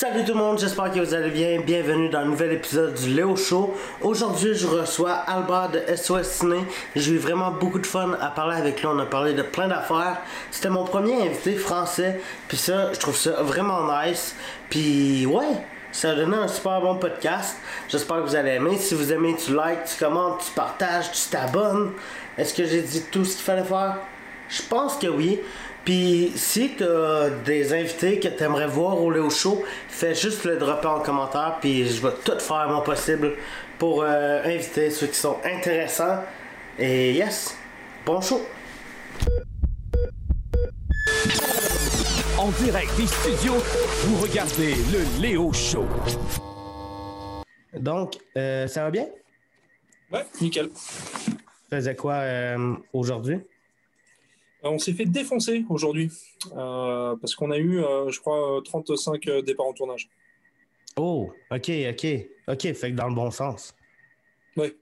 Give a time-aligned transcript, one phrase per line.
[0.00, 1.60] Salut tout le monde, j'espère que vous allez bien.
[1.60, 3.76] Bienvenue dans un nouvel épisode du Léo Show.
[4.00, 6.60] Aujourd'hui, je reçois Albert de SOS Ciné.
[6.96, 8.86] J'ai eu vraiment beaucoup de fun à parler avec lui.
[8.86, 10.16] On a parlé de plein d'affaires.
[10.50, 12.18] C'était mon premier invité français.
[12.48, 14.34] Puis ça, je trouve ça vraiment nice.
[14.70, 17.58] Puis ouais, ça a donné un super bon podcast.
[17.90, 18.78] J'espère que vous allez aimer.
[18.78, 21.90] Si vous aimez, tu likes, tu commentes, tu partages, tu t'abonnes.
[22.38, 23.98] Est-ce que j'ai dit tout ce qu'il fallait faire?
[24.48, 25.40] Je pense que oui.
[25.84, 30.44] Puis si tu as des invités que tu aimerais voir rouler au show, fais juste
[30.44, 33.32] le dropper en commentaire, puis je vais tout faire mon possible
[33.78, 36.22] pour euh, inviter ceux qui sont intéressants.
[36.78, 37.56] Et yes,
[38.04, 38.40] bon show!
[42.38, 43.56] En direct des studios,
[44.04, 45.86] vous regardez le Léo Show.
[47.78, 49.06] Donc, euh, ça va bien?
[50.12, 50.68] Ouais, nickel.
[50.70, 51.32] Tu
[51.70, 53.40] faisais quoi euh, aujourd'hui?
[54.64, 56.10] Euh, on s'est fait défoncer aujourd'hui
[56.56, 60.08] euh, parce qu'on a eu, euh, je crois, 35 euh, départs en tournage.
[60.96, 62.06] Oh, ok, ok.
[62.48, 63.74] Ok, fait que dans le bon sens.
[64.56, 64.72] Oui.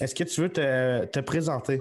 [0.00, 1.80] Est-ce que tu veux te, te présenter?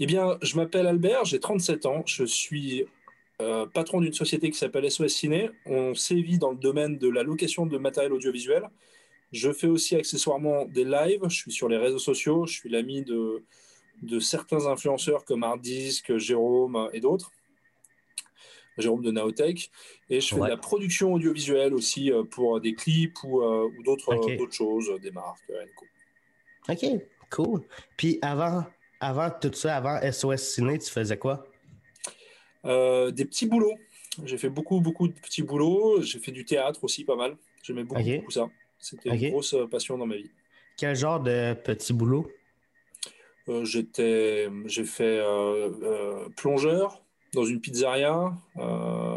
[0.00, 2.84] Eh bien, je m'appelle Albert, j'ai 37 ans, je suis
[3.40, 5.50] euh, patron d'une société qui s'appelle SOS Ciné.
[5.64, 8.64] On sévit dans le domaine de la location de matériel audiovisuel.
[9.32, 13.02] Je fais aussi accessoirement des lives, je suis sur les réseaux sociaux, je suis l'ami
[13.02, 13.44] de,
[14.02, 17.30] de certains influenceurs comme Hardisk, Jérôme et d'autres.
[18.76, 19.70] Jérôme de Naotech.
[20.08, 20.46] Et je fais Ouais.
[20.46, 24.54] de la production audiovisuelle aussi euh, pour des clips ou, euh, ou d'autres euh, d'autres
[24.54, 25.50] choses, des marques.
[26.68, 26.84] Ok,
[27.30, 27.62] cool.
[27.96, 28.64] Puis avant,
[29.00, 31.44] avant tout ça, avant SOS Ciné, tu faisais quoi?
[32.64, 33.78] Euh, des petits boulots.
[34.24, 36.00] J'ai fait beaucoup, beaucoup de petits boulots.
[36.02, 37.36] J'ai fait du théâtre aussi, pas mal.
[37.62, 38.16] J'aimais beaucoup, Ok.
[38.18, 38.48] beaucoup ça.
[38.78, 40.30] C'était une grosse passion dans ma vie.
[40.76, 42.30] Quel genre de petit boulot?
[43.48, 47.02] Euh, j'étais, j'ai fait euh, euh, plongeur
[47.34, 48.32] dans une pizzeria,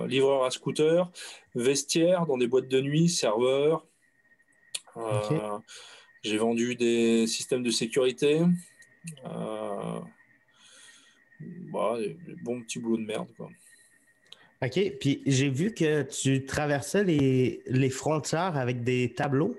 [0.07, 1.09] livreur à scooter,
[1.55, 3.85] vestiaire dans des boîtes de nuit, serveur.
[6.23, 8.41] J'ai vendu des systèmes de sécurité.
[9.25, 9.99] Euh,
[11.71, 13.49] bah, des des bons petits boulots de merde, quoi.
[14.64, 14.80] OK.
[14.99, 19.55] Puis j'ai vu que tu traversais les, les frontières avec des tableaux.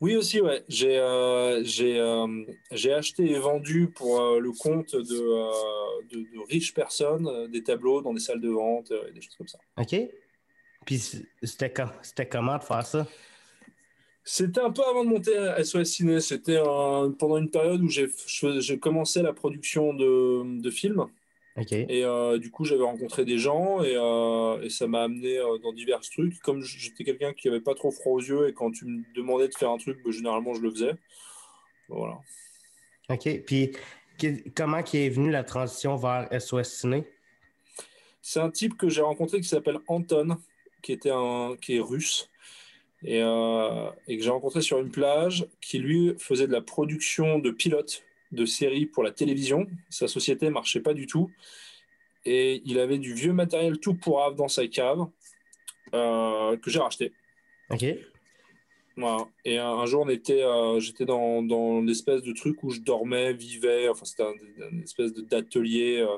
[0.00, 0.62] Oui, aussi, ouais.
[0.68, 2.26] J'ai euh, j'ai euh,
[2.70, 8.02] j'ai acheté et vendu pour euh, le compte de, de, de riches personnes des tableaux
[8.02, 9.58] dans des salles de vente et des choses comme ça.
[9.78, 9.96] OK?
[10.84, 13.06] Puis c'était c'était comment de faire ça?
[14.22, 16.20] C'était un peu avant de monter à SOS Ciné.
[16.20, 16.58] C'était
[17.18, 21.06] pendant une période où j'ai je- j'ai commencé la production de, de films.
[21.58, 25.56] Et euh, du coup, j'avais rencontré des gens et, euh, et ça m'a amené euh,
[25.58, 26.38] dans divers trucs.
[26.40, 29.48] Comme j'étais quelqu'un qui avait pas trop froid aux yeux et quand tu me demandais
[29.48, 30.94] de faire un truc, bah, généralement, je le faisais.
[31.88, 32.18] Voilà.
[33.08, 33.42] OK.
[33.46, 33.72] Puis
[34.54, 37.04] comment qui est venue la transition vers SOS Ciné?
[38.20, 40.36] C'est un type que j'ai rencontré qui s'appelle Anton,
[40.82, 42.28] qui, était un, qui est russe,
[43.02, 47.50] et, et que j'ai rencontré sur une plage, qui lui faisait de la production de
[47.52, 48.02] pilotes
[48.32, 49.66] de séries pour la télévision.
[49.90, 51.30] Sa société marchait pas du tout.
[52.24, 55.06] Et il avait du vieux matériel tout pourrave dans sa cave,
[55.94, 57.12] euh, que j'ai racheté.
[57.70, 57.84] OK.
[58.96, 59.28] Voilà.
[59.44, 62.80] Et un, un jour, on était, euh, j'étais dans, dans l'espèce de truc où je
[62.80, 63.88] dormais, vivais.
[63.88, 64.32] Enfin, c'était un,
[64.72, 66.16] une espèce de- d'atelier euh,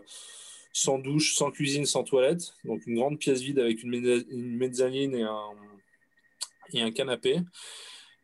[0.72, 2.54] sans douche, sans cuisine, sans toilette.
[2.64, 3.92] Donc, une grande pièce vide avec une,
[4.30, 5.50] une mezzanine et un,
[6.72, 7.40] et un canapé.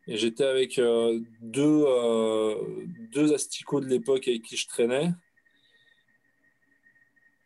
[0.06, 2.56] Et j'étais avec euh, deux, euh,
[3.12, 5.10] deux asticots de l'époque avec qui je traînais.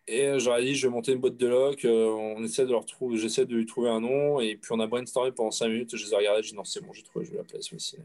[0.09, 2.71] Et euh, j'aurais dit, je vais monter une boîte de loc, euh, on essaie de
[2.71, 5.69] leur trouver, j'essaie de lui trouver un nom, et puis on a brainstormé pendant 5
[5.69, 7.61] minutes, je les ai regardés, je dis non, c'est bon, j'ai trouvé, je vais l'appeler
[7.63, 8.03] ciné.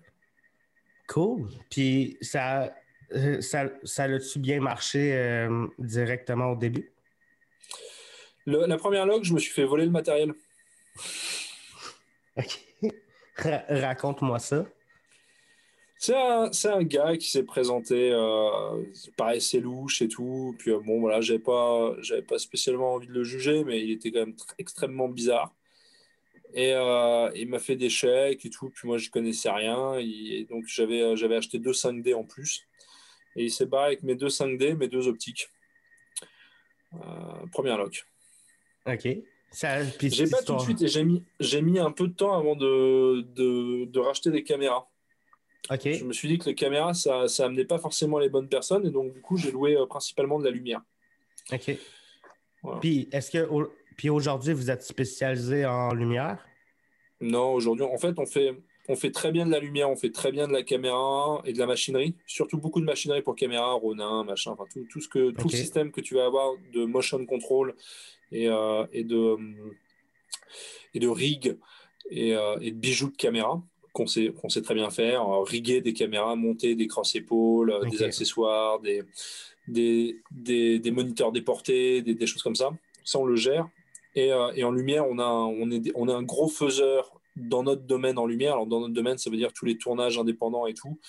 [1.07, 1.47] Cool.
[1.69, 2.75] Puis ça,
[3.39, 6.91] ça, ça l'a-tu bien marché euh, directement au début?
[8.45, 10.33] Le- la première log, je me suis fait voler le matériel.
[12.37, 12.59] OK.
[13.35, 14.65] Ra- Raconte-moi ça.
[15.97, 20.79] C'est un, un gars qui s'est présenté, euh, il paraissait louche et tout, puis euh,
[20.79, 21.95] bon, voilà, j'avais pas,
[22.27, 25.53] pas spécialement envie de le juger, mais il était quand même tr- extrêmement bizarre.
[26.53, 30.45] Et euh, il m'a fait des chèques et tout, puis moi je connaissais rien, et
[30.49, 32.63] donc j'avais, euh, acheté deux 5D en plus.
[33.37, 35.49] Et il s'est barré avec mes deux 5D, mes deux optiques.
[36.93, 38.05] Euh, première loc.
[38.85, 39.07] OK.
[39.53, 43.21] J'ai pas tout de suite, j'ai mis, j'ai mis un peu de temps avant de,
[43.21, 44.89] de, de racheter des caméras.
[45.71, 45.87] OK.
[45.87, 48.85] Je me suis dit que les caméras, ça, ça amenait pas forcément les bonnes personnes,
[48.85, 50.81] et donc du coup, j'ai loué euh, principalement de la lumière.
[51.51, 51.77] OK.
[52.63, 52.79] Voilà.
[52.79, 56.45] Puis est-ce que au- puis aujourd'hui vous êtes spécialisé en lumière?
[57.21, 58.57] Non, aujourd'hui, en fait, on fait,
[58.89, 61.53] on fait très bien de la lumière, on fait très bien de la caméra et
[61.53, 65.07] de la machinerie, surtout beaucoup de machinerie pour caméra, Ronin, machin, enfin tout, tout ce
[65.07, 67.75] que tout le système que tu vas avoir de motion control
[68.33, 69.35] et, euh, et de
[70.93, 71.57] et de rigs
[72.09, 73.61] et, de bijoux de caméra
[73.93, 79.03] qu'on sait, sait, très bien faire, riguer des caméras, monter des cross-épaules, des accessoires, des,
[79.67, 82.71] des, des, moniteurs déportés, des, des, choses comme ça.
[83.03, 83.67] Ça, on le gère.
[84.15, 87.83] Et, et en lumière, on a, on, est, on a un gros faiseur dans notre
[87.83, 88.53] domaine en lumière.
[88.53, 90.99] Alors, dans notre domaine, ça veut dire tous les tournages indépendants et tout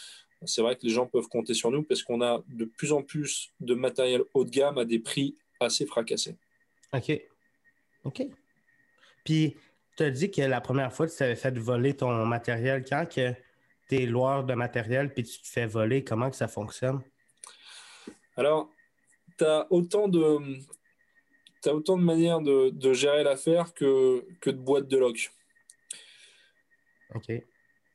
[0.47, 3.03] c'est vrai que les gens peuvent compter sur nous parce qu'on a de plus en
[3.03, 6.37] plus de matériel haut de gamme à des prix assez fracassés.
[6.95, 7.21] OK.
[8.05, 8.23] OK.
[9.25, 9.57] Puis,
[9.97, 13.33] tu as dit que la première fois tu t'avais fait voler ton matériel, quand que
[13.89, 17.03] tu es loueur de matériel puis tu te fais voler, comment que ça fonctionne?
[18.37, 18.71] Alors,
[19.39, 20.39] tu as autant de.
[21.67, 25.33] As autant de manières de, gérer l'affaire que, que de boîtes de loc.
[27.15, 27.33] OK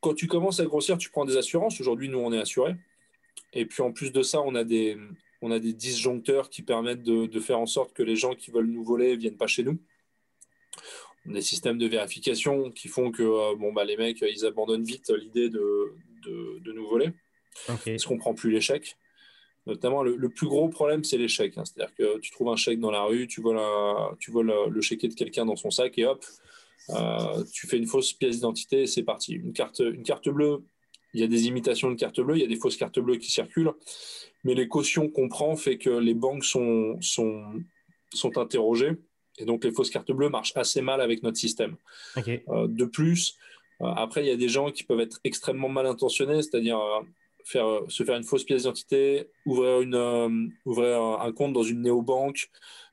[0.02, 1.80] quand tu commences à grossir, tu prends des assurances.
[1.80, 2.76] Aujourd'hui, nous, on est assurés.
[3.54, 4.98] Et puis, en plus de ça, on a des,
[5.42, 8.68] on a des disjoncteurs qui permettent de, faire en sorte que les gens qui veulent
[8.68, 9.80] nous voler ne viennent pas chez nous.
[11.26, 14.46] On a des systèmes de vérification qui font que euh, bon, bah, les mecs, ils
[14.46, 15.94] abandonnent vite l'idée de,
[16.26, 17.10] de, nous voler.
[17.68, 18.98] Parce qu'on ne prend plus les chèques.
[19.66, 21.58] Notamment, le, plus gros problème, c'est les chèques.
[21.58, 21.64] Hein.
[21.66, 23.60] C'est-à-dire que tu trouves un chèque dans la rue, tu voles,
[24.20, 26.24] tu voles le chéquier de quelqu'un dans son sac et hop,
[26.92, 29.34] euh, tu fais une fausse pièce d'identité et c'est parti.
[29.34, 30.64] Une carte, une carte bleue,
[31.14, 33.18] il y a des imitations de cartes bleues, il y a des fausses cartes bleues
[33.18, 33.74] qui circulent,
[34.44, 37.44] mais les cautions qu'on prend fait que les banques sont, sont,
[38.14, 38.94] sont interrogées.
[39.38, 41.78] Et donc, les fausses cartes bleues marchent assez mal avec notre système.
[42.18, 43.38] Euh, de plus,
[43.82, 46.80] euh, après, il y a des gens qui peuvent être extrêmement mal intentionnés, c'est-à-dire
[47.46, 52.50] faire, se faire une fausse pièce d'identité, ouvrir, une, ouvrir un compte dans une néobanque,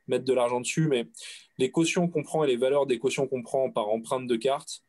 [0.09, 1.07] mettre de l'argent dessus, mais
[1.59, 4.83] les cautions qu'on prend et les valeurs des cautions qu'on prend par empreinte de carte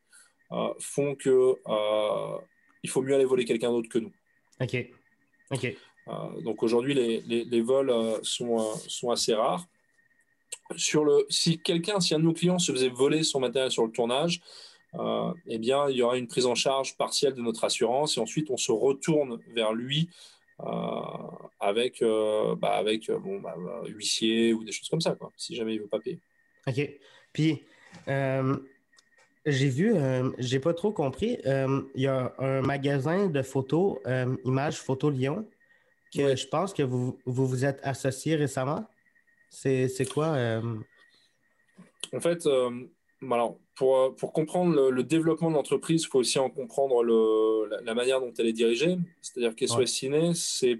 [0.51, 2.37] euh, font que euh,
[2.87, 4.11] il faut mieux aller voler quelqu'un d'autre que nous.
[4.61, 4.75] Ok.
[5.51, 5.65] Ok.
[6.07, 7.93] Euh, donc aujourd'hui, les, les, vols
[8.23, 9.65] sont, sont assez rares.
[10.75, 13.85] Sur le, si quelqu'un, si un de nos clients se faisait voler son matériel sur
[13.85, 14.41] le tournage,
[15.47, 18.49] eh bien, il y aura une prise en charge partielle de notre assurance et ensuite
[18.49, 20.09] on se retourne vers lui
[21.59, 23.55] avec, bah, avec bon, bah,
[23.87, 26.19] huissier ou des choses comme ça, quoi, si jamais il veut pas payer.
[26.67, 26.89] OK.
[27.33, 27.63] Puis,
[28.07, 28.57] euh,
[29.47, 33.97] j'ai vu, euh, j'ai pas trop compris, euh, il y a un magasin de photos,
[34.43, 35.47] Images Photo Lyon,
[36.13, 38.87] que je pense que vous, vous, êtes associé récemment.
[39.49, 40.37] C'est quoi?
[42.13, 42.47] En fait,
[43.21, 47.93] alors, pour, pour, comprendre le, développement de l'entreprise, il faut aussi en comprendre le, la,
[47.93, 48.97] manière dont elle est dirigée.
[49.21, 49.85] C'est-à-dire qu'SOS ouais.
[49.85, 50.79] Ciné, c'est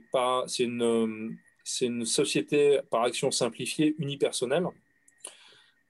[0.64, 1.38] une,
[1.82, 4.66] une société par action simplifiée unipersonnelle.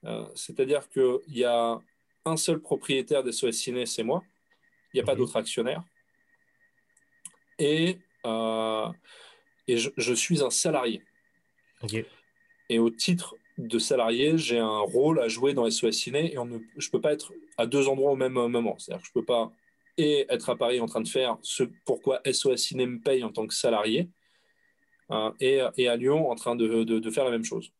[0.04, 1.80] Euh, c'est-à-dire qu'il y a
[2.28, 4.22] un seul propriétaire des SOS Ciné, c'est moi.
[4.92, 5.82] Il n'y a pas d'autres actionnaires.
[7.58, 8.88] Et, euh,
[9.66, 11.02] et je, suis un salarié.
[12.68, 16.46] Et au titre de salarié, j'ai un rôle à jouer dans SOS Ciné et on
[16.46, 18.78] ne, je ne peux pas être à deux endroits au même moment.
[18.78, 19.52] C'est-à-dire que je ne peux pas
[19.98, 23.32] et être à Paris en train de faire ce pourquoi SOS Ciné me paye en
[23.32, 24.08] tant que salarié
[25.10, 27.72] euh, et, et, à Lyon en train de, de, faire la même chose.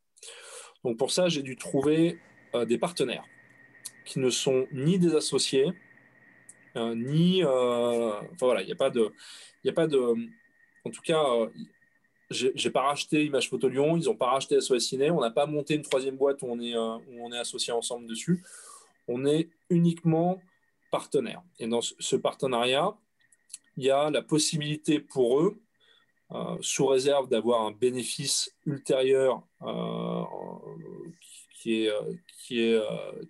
[0.85, 2.19] Donc pour ça, j'ai dû trouver
[2.55, 3.25] euh, des partenaires
[4.09, 5.71] qui ne sont ni des associés,
[6.77, 7.45] euh, ni...
[7.45, 9.13] Euh, enfin voilà, il n'y a pas de...
[9.63, 10.15] Il a pas de
[10.85, 11.23] en tout cas,
[12.31, 15.45] j'ai pas racheté Image Photo Lyon, ils n'ont pas racheté SOS Ciné, on n'a pas
[15.45, 18.43] monté une troisième boîte où on est, où est associés ensemble dessus.
[19.07, 20.41] On est uniquement
[20.91, 21.43] partenaires.
[21.59, 22.97] Et dans ce partenariat,
[23.77, 25.61] il y a la possibilité pour eux
[26.61, 30.23] sous réserve d'avoir un bénéfice ultérieur euh,
[31.61, 31.93] qui, est,
[32.39, 32.81] qui, est,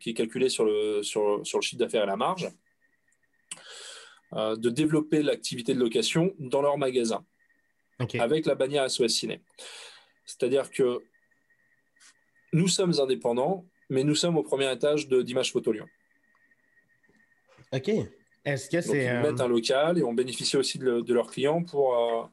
[0.01, 2.49] qui est calculé sur le, sur, sur le chiffre d'affaires et la marge,
[4.35, 7.25] euh, de développer l'activité de location dans leur magasin
[8.19, 9.43] avec la bannière SOS Ciné.
[10.27, 10.99] C'est-à-dire que
[12.53, 15.87] nous sommes indépendants, mais nous sommes au premier étage d'Image Photo Lyon.
[17.73, 17.91] OK.
[18.45, 19.07] Est-ce que c'est.
[19.07, 22.31] Ils mettent un local et on bénéficie aussi de, de leurs clients pour,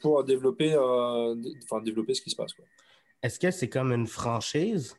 [0.00, 1.34] pour développer, euh,
[1.64, 2.52] enfin, développer ce qui se passe.
[3.22, 4.96] Est-ce que c'est comme une franchise?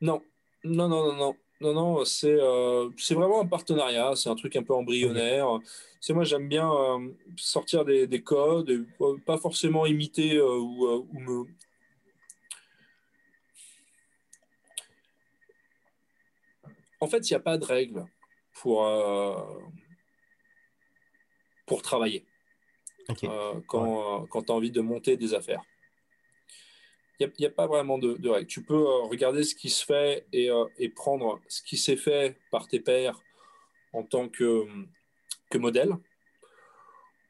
[0.00, 0.22] Non,
[0.64, 1.36] non, non, non, non.
[1.60, 5.58] Non, non, c'est euh, vraiment un partenariat, c'est un truc un peu embryonnaire.
[6.00, 8.78] C'est moi, j'aime bien euh, sortir des, des codes, et,
[9.26, 11.46] pas forcément imiter ou, ou, me.
[17.00, 18.06] En fait, il n'y a pas de règle
[18.52, 18.86] pour,
[21.66, 22.24] pour travailler.
[23.24, 25.62] Euh, quand, quand tu as envie de monter des affaires.
[27.20, 28.46] Il n'y a, pas vraiment de, règles.
[28.46, 31.96] Tu peux euh, regarder ce qui se fait et, euh, et prendre ce qui s'est
[31.96, 33.20] fait par tes pairs
[33.92, 34.66] en tant que,
[35.50, 35.96] que modèle,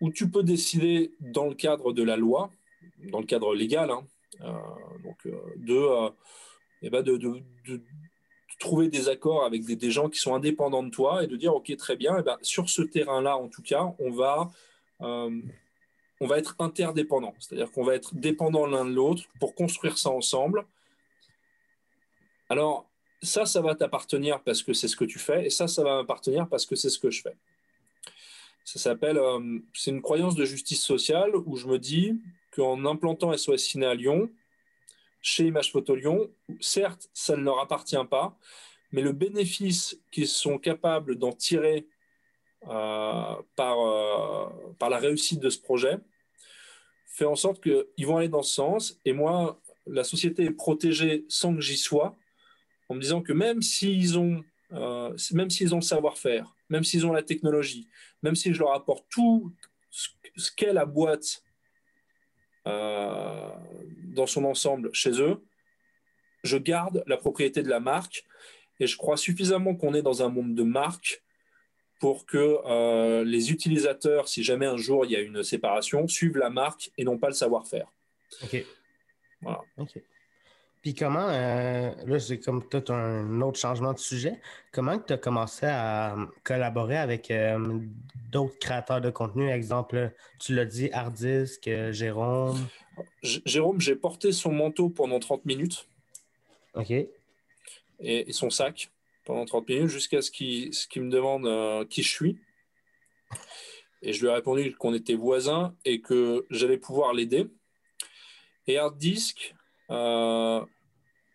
[0.00, 2.50] ou tu peux décider dans le cadre de la loi,
[3.10, 4.06] dans le cadre légal, hein,
[5.02, 5.26] donc
[5.56, 6.10] de,
[6.82, 7.42] eh ben de, de,
[8.58, 11.74] trouver des accords avec des, gens qui sont indépendants de toi et de dire, OK,
[11.76, 14.50] très bien, eh ben, sur ce terrain-là, en tout cas, on va,
[15.00, 15.40] euh,
[16.20, 17.34] on va être interdépendants.
[17.38, 20.66] C'est-à-dire qu'on va être dépendants l'un de l'autre pour construire ça ensemble.
[22.48, 22.88] Alors,
[23.22, 25.96] ça, ça va t'appartenir parce que c'est ce que tu fais, et ça, ça va
[25.96, 27.36] m'appartenir parce que c'est ce que je fais.
[28.64, 32.20] Ça s'appelle, euh, c'est une croyance de justice sociale où je me dis
[32.54, 34.30] qu'en implantant SOS Ciné à Lyon,
[35.22, 38.38] chez Image Photo Lyon, certes, ça ne leur appartient pas,
[38.92, 41.86] mais le bénéfice qu'ils sont capables d'en tirer
[42.66, 44.48] par, euh,
[44.78, 45.98] par la réussite de ce projet
[47.06, 49.00] fait en sorte qu'ils vont aller dans ce sens.
[49.04, 52.16] Et moi, la société est protégée sans que j'y sois,
[52.88, 57.06] en me disant que même s'ils ont, euh, même s'ils ont le savoir-faire, même s'ils
[57.06, 57.88] ont la technologie,
[58.22, 59.52] même si je leur apporte tout
[59.90, 61.42] ce qu'est la boîte
[62.66, 63.50] euh,
[64.04, 65.42] dans son ensemble chez eux,
[66.44, 68.24] je garde la propriété de la marque
[68.78, 71.22] et je crois suffisamment qu'on est dans un monde de marque
[71.98, 76.38] pour que euh, les utilisateurs, si jamais un jour il y a une séparation, suivent
[76.38, 77.92] la marque et non pas le savoir-faire.
[78.42, 78.64] OK.
[79.42, 79.62] Voilà.
[79.78, 80.00] OK.
[80.82, 84.40] Puis comment, euh, là c'est comme tout un autre changement de sujet,
[84.70, 87.80] comment tu as commencé à collaborer avec euh,
[88.30, 92.58] d'autres créateurs de contenu, exemple, tu l'as dit, Hardisk, euh, Jérôme?
[93.22, 95.88] Jérôme, j'ai porté son manteau pendant 30 minutes.
[96.74, 96.92] OK.
[98.00, 98.90] Et, son sac
[99.28, 102.38] pendant 30 minutes jusqu'à ce qu'il me demande qui je suis.
[104.00, 107.46] Et je lui ai répondu qu'on était voisins et que j'allais pouvoir l'aider.
[108.66, 109.54] Et Hardisk,
[109.90, 110.64] euh,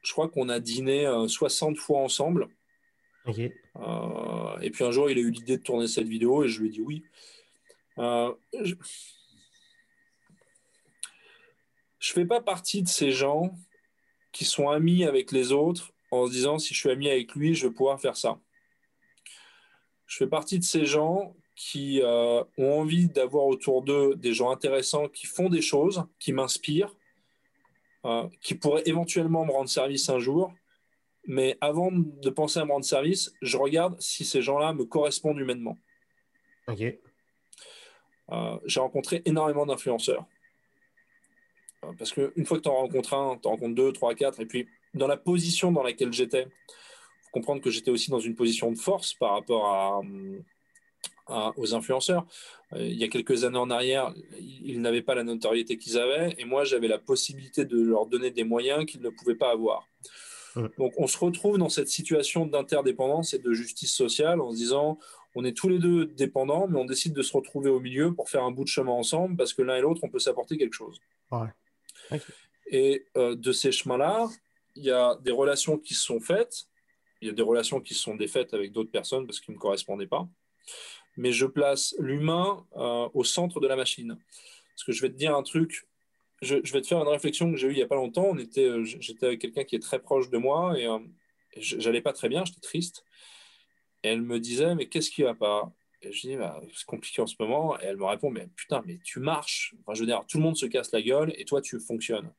[0.02, 2.50] je crois qu'on a dîné 60 euh, fois ensemble.
[3.28, 6.62] Euh, et puis un jour, il a eu l'idée de tourner cette vidéo et je
[6.62, 7.06] lui ai dit oui.
[7.98, 8.74] je...
[8.74, 8.76] ne
[12.00, 13.56] fais pas partie de ces gens
[14.32, 17.56] qui sont amis avec les autres en se disant si je suis ami avec lui,
[17.56, 18.40] je vais pouvoir faire ça.
[20.06, 25.08] Je fais partie de ces gens qui ont envie d'avoir autour d'eux des gens intéressants
[25.08, 26.94] qui font des choses, qui m'inspirent
[28.06, 30.54] euh, qui pourrait éventuellement me rendre service un jour.
[31.26, 35.40] Mais avant de penser à me rendre service, je regarde si ces gens-là me correspondent
[35.40, 35.80] humainement.
[36.68, 36.82] Ok.
[38.32, 40.26] Euh, j'ai rencontré énormément d'influenceurs.
[41.86, 44.42] Euh, parce qu'une fois que tu en rencontres un, tu en rencontres deux, trois, quatre.
[44.42, 48.20] Et puis, dans la position dans laquelle j'étais, il faut comprendre que j'étais aussi dans
[48.20, 49.66] une position de force par rapport
[51.28, 52.26] à, aux influenceurs.
[52.74, 56.36] Euh, il y a quelques années en arrière, ils n'avaient pas la notoriété qu'ils avaient,
[56.38, 59.88] et moi j'avais la possibilité de leur donner des moyens qu'ils ne pouvaient pas avoir.
[60.78, 65.00] Donc on se retrouve dans cette situation d'interdépendance et de justice sociale en se disant
[65.34, 68.30] on est tous les deux dépendants, mais on décide de se retrouver au milieu pour
[68.30, 70.76] faire un bout de chemin ensemble parce que l'un et l'autre on peut s'apporter quelque
[70.76, 71.02] chose.
[72.68, 74.30] Et euh, de ces chemins-là,
[74.76, 76.66] il y a des relations qui sont faites,
[77.22, 79.62] il y a des relations qui sont défaites avec d'autres personnes parce qu'ils ne me
[79.62, 80.28] correspondaient pas
[81.18, 84.18] mais je place l'humain euh, au centre de la machine.
[84.76, 85.88] Parce que je vais te dire un truc,
[86.42, 88.26] je, vais te faire une réflexion que j'ai eue il n'y a pas longtemps.
[88.26, 91.00] On était, euh, j'étais avec quelqu'un qui est très proche de moi et, euh,
[91.58, 93.04] j'allais pas très bien, j'étais triste.
[94.04, 95.72] Et elle me disait, mais qu'est-ce qui va pas?
[96.02, 97.80] Et je dis, bah, c'est compliqué en ce moment.
[97.80, 99.76] Et elle me répond, mais putain, mais tu marches.
[99.82, 102.34] Enfin, je veux dire, tout le monde se casse la gueule et toi, tu fonctionnes.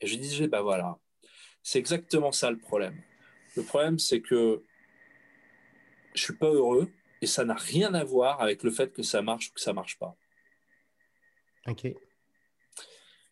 [0.00, 0.98] Et je disais, bah voilà,
[1.62, 3.00] c'est exactement ça le problème.
[3.56, 4.62] Le problème, c'est que
[6.14, 6.90] je suis pas heureux
[7.20, 9.72] et ça n'a rien à voir avec le fait que ça marche ou que ça
[9.72, 10.16] marche pas.
[11.66, 11.86] Ok.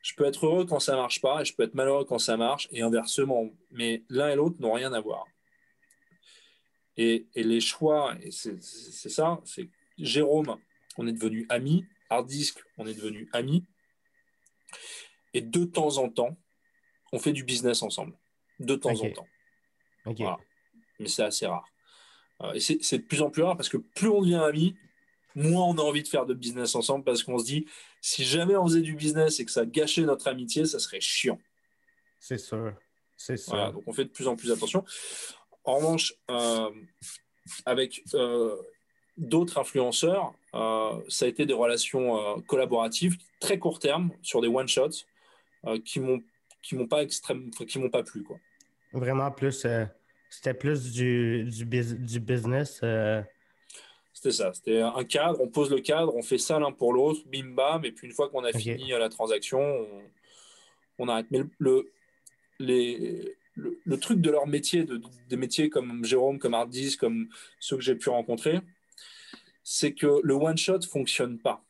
[0.03, 2.37] Je peux être heureux quand ça marche pas et je peux être malheureux quand ça
[2.37, 3.51] marche et inversement.
[3.71, 5.27] Mais l'un et l'autre n'ont rien à voir.
[6.97, 9.69] Et, les choix, et c'est ça, c'est
[9.99, 10.57] Jérôme,
[10.97, 11.85] on est devenu amis.
[12.11, 13.65] Hardisk, on est devenu amis.
[15.35, 16.37] Et de temps en temps,
[17.13, 18.15] on fait du business ensemble.
[18.59, 19.27] De temps en temps.
[20.99, 21.67] Mais c'est assez rare.
[22.43, 24.77] Euh, et c'est de plus en plus rare parce que plus on devient amis,
[25.35, 27.67] moins on a envie de faire de business ensemble parce qu'on se dit
[28.01, 31.39] si jamais on faisait du business et que ça gâchait notre amitié, ça serait chiant.
[32.21, 32.75] C'est sûr.
[33.17, 33.73] C'est ça.
[33.73, 34.85] donc on fait de plus en plus attention.
[35.65, 36.71] En revanche, euh,
[37.67, 38.57] avec euh,
[39.17, 45.05] d'autres influenceurs, ça a été des relations collaboratives très court terme sur des one shots
[45.85, 46.23] qui m'ont
[46.63, 48.39] qui m'ont pas extrême, qui m'ont pas plu quoi.
[48.93, 49.67] Vraiment plus
[50.31, 52.81] c'était plus du, du, du business.
[52.83, 53.23] Euh.
[54.13, 54.53] C'était ça.
[54.53, 55.41] C'était un cadre.
[55.41, 57.85] On pose le cadre, on fait ça l'un pour l'autre, bim bam.
[57.85, 59.87] Et puis une fois qu'on a fini la transaction,
[60.99, 61.27] on, arrête.
[61.31, 61.91] Mais le,
[62.59, 67.29] les, le, truc de leur métier, de, des métiers comme Jérôme, comme Hardis, comme
[67.61, 68.61] ceux que j'ai pu rencontrer,
[69.63, 71.63] c'est que le one shot fonctionne pas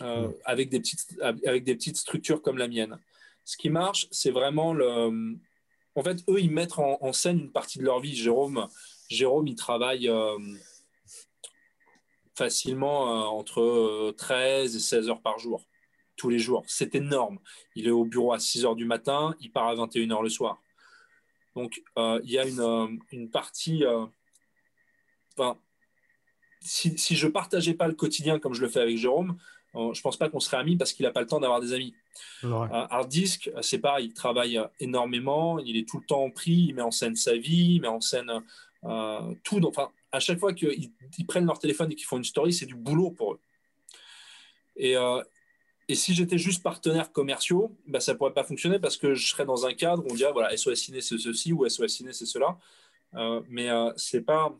[0.00, 2.98] euh, avec, des petites, avec des petites structures comme la mienne.
[3.48, 5.38] Ce qui marche, c'est vraiment le
[5.94, 8.14] en fait, eux, ils mettent en, scène une partie de leur vie.
[8.14, 8.68] Jérôme,
[9.08, 10.08] Jérôme il travaille
[12.36, 15.64] facilement entre 13 et 16 heures par jour,
[16.14, 16.62] tous les jours.
[16.66, 17.38] C'est énorme.
[17.74, 20.28] Il est au bureau à 6 heures du matin, il part à 21 heures le
[20.28, 20.60] soir.
[21.56, 23.82] Donc, il y a une, une partie.
[25.38, 25.58] Enfin,
[26.60, 29.38] si, si je partageais pas le quotidien comme je le fais avec Jérôme,
[29.78, 31.72] euh, je pense pas qu'on serait amis parce qu'il n'a pas le temps d'avoir des
[31.72, 31.94] amis.
[32.42, 32.50] Ouais.
[32.50, 36.74] Euh, Hard Disk, c'est pareil, il travaille énormément, il est tout le temps pris, il
[36.74, 38.30] met en scène sa vie, il met en scène
[38.84, 39.64] euh, tout.
[39.64, 40.90] Enfin, à chaque fois qu'ils
[41.28, 43.40] prennent leur téléphone et qu'ils font une story, c'est du boulot pour eux.
[44.76, 44.94] Et,
[45.88, 49.44] et si j'étais juste partenaire commerciaux, bah, ça pourrait pas fonctionner parce que je serais
[49.44, 52.26] dans un cadre où on dirait voilà, SOS Ciné c'est ceci ou SOS Ciné c'est
[52.26, 52.56] cela.
[53.48, 54.54] mais c'est pas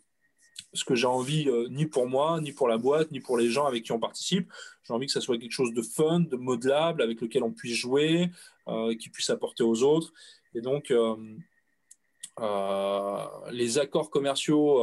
[0.73, 3.49] ce que j'ai envie euh, ni pour moi, ni pour la boîte, ni pour les
[3.49, 4.53] gens avec qui on participe.
[4.85, 7.77] J'ai envie que ça soit quelque chose de fun, de modelable, avec lequel on puisse
[7.77, 8.31] jouer,
[8.69, 10.13] euh, qui puisse apporter aux autres.
[10.55, 11.17] Et donc, euh,
[13.51, 14.77] les accords commerciaux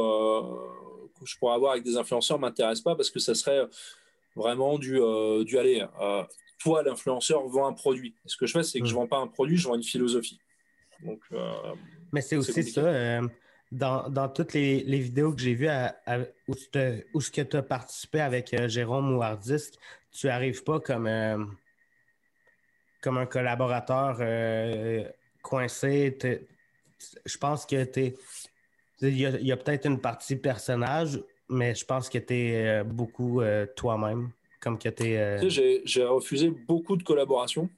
[1.18, 3.66] que je pourrais avoir avec des influenceurs ne m'intéressent pas parce que ça serait
[4.34, 5.00] vraiment du,
[5.44, 5.84] du aller.
[6.58, 8.14] toi, l'influenceur, vend un produit.
[8.26, 9.00] Et ce que je fais, c'est que je ne mmh.
[9.00, 10.38] vends pas un produit, je vends une philosophie.
[11.02, 11.20] Donc,
[12.12, 13.22] Mais c'est aussi ça
[13.72, 15.68] dans, toutes les, vidéos que j'ai vues
[16.48, 16.54] où,
[17.22, 19.74] tu as participé avec euh, Jérôme ou Hardisk,
[20.12, 21.44] tu n'arrives pas comme, euh,
[23.02, 25.04] comme un collaborateur euh,
[25.42, 26.16] coincé.
[27.24, 28.14] Je pense que tu
[29.02, 33.42] Il y a, peut-être une partie personnage, mais je pense que tu es beaucoup
[33.76, 34.30] toi-même.
[34.60, 34.88] Comme que
[35.48, 37.68] J'ai refusé beaucoup de collaborations.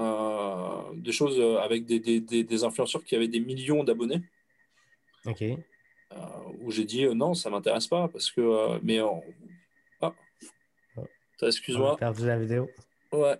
[0.00, 4.22] Euh, des choses euh, avec des, des, des, influenceurs qui avaient des millions d'abonnés.
[5.26, 5.42] Ok.
[5.42, 5.56] Euh,
[6.60, 8.78] où j'ai dit non, ça m'intéresse pas parce que.
[8.82, 8.98] mais.
[10.00, 10.14] Ah.
[11.42, 11.96] Excuse-moi.
[11.98, 12.70] perdu la vidéo.
[13.12, 13.38] Ouais.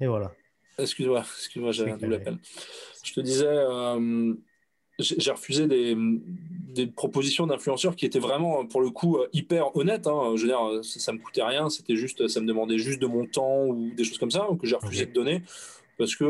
[0.00, 0.34] Et voilà.
[0.78, 2.38] Excuse-moi, excuse-moi, j'avais un double appel.
[3.04, 3.46] Je te disais,
[5.02, 5.96] j'ai refusé des,
[6.74, 10.06] des propositions d'influenceurs qui étaient vraiment, pour le coup, hyper honnêtes.
[10.06, 10.32] Hein.
[10.36, 13.06] Je veux dire, ça, ne me coûtait rien, c'était juste, ça me demandait juste de
[13.06, 15.42] mon temps ou des choses comme ça que j'ai refusé de donner
[15.98, 16.24] parce que,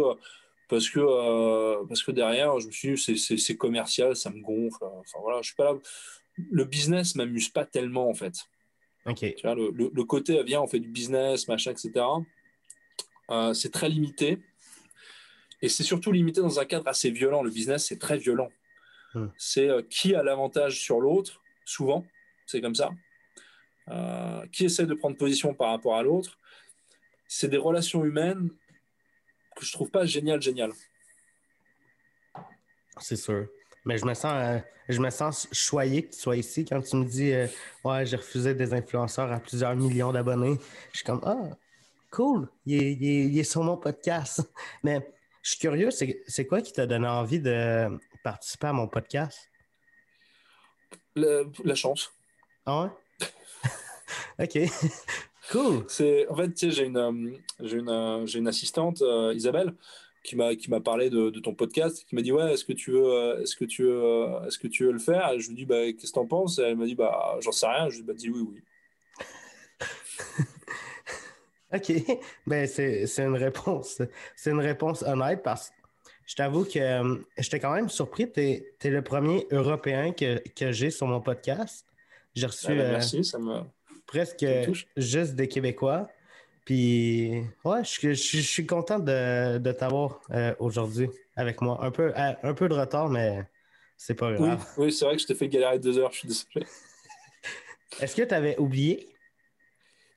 [0.68, 4.84] parce que, euh, parce que derrière, je me suis dit, c'est commercial, ça me gonfle.
[4.84, 5.78] Enfin voilà, je suis pas là.
[6.50, 8.34] Le business m'amuse pas tellement en fait.
[9.06, 9.18] Ok.
[9.18, 11.92] Tu vois, le, le, côté, viens, on fait du business, machin, etc.
[13.30, 14.38] Euh, c'est très limité.
[15.60, 17.42] Et c'est surtout limité dans un cadre assez violent.
[17.42, 18.50] Le business, c'est très violent.
[19.14, 19.28] Hmm.
[19.36, 22.04] C'est euh, qui a l'avantage sur l'autre, souvent,
[22.46, 22.90] c'est comme ça.
[23.90, 26.38] Euh, qui essaie de prendre position par rapport à l'autre.
[27.26, 28.50] C'est des relations humaines
[29.56, 30.72] que je trouve pas génial, génial.
[32.98, 33.48] C'est sûr.
[33.84, 36.96] Mais je me sens, euh, je me sens choyé que tu sois ici quand tu
[36.96, 37.32] me dis
[37.84, 40.58] Ouais, j'ai refusé des influenceurs à plusieurs millions d'abonnés.
[40.92, 41.56] Je suis comme Ah,
[42.10, 44.42] cool, il est, il est sur mon podcast.
[44.84, 47.88] Mais je suis curieux, c'est quoi qui t'a donné envie de
[48.22, 49.48] participer à mon podcast?
[51.14, 52.12] la chance.
[52.64, 52.88] Ah ouais?
[54.44, 54.58] OK.
[55.50, 55.84] cool.
[55.88, 59.32] C'est, en fait, tu sais, j'ai une, euh, j'ai une, euh, j'ai une assistante, euh,
[59.34, 59.74] Isabelle,
[60.24, 62.72] qui m'a, qui m'a parlé de, de, ton podcast, qui m'a dit ouais, est-ce que
[62.72, 65.30] tu veux, est-ce que tu veux, est-ce que tu veux le faire?
[65.32, 66.58] Et je lui dis bah qu'est-ce que t'en penses?
[66.58, 67.88] Et elle m'a dit bah j'en sais rien.
[67.88, 68.62] Je lui ai dit bah oui oui.
[71.74, 71.92] OK.
[72.46, 74.02] Ben, c'est, une réponse.
[74.36, 75.74] C'est une réponse honnête parce que
[76.32, 78.32] je t'avoue que euh, j'étais quand même surpris.
[78.32, 80.40] Tu es, le premier Européen que,
[80.72, 81.84] j'ai sur mon podcast.
[82.34, 83.60] J'ai reçu ben, merci, euh, ça me...
[84.06, 84.46] presque
[84.96, 86.08] juste des Québécois.
[86.64, 91.84] Puis, ouais, je, suis content de, t'avoir euh, aujourd'hui avec moi.
[91.84, 93.42] Un peu, un peu de retard, mais
[93.98, 94.66] c'est pas grave.
[94.78, 96.66] Oui, oui c'est vrai que je t'ai fait galérer deux heures, je suis désolé.
[98.00, 99.06] Est-ce que tu avais oublié?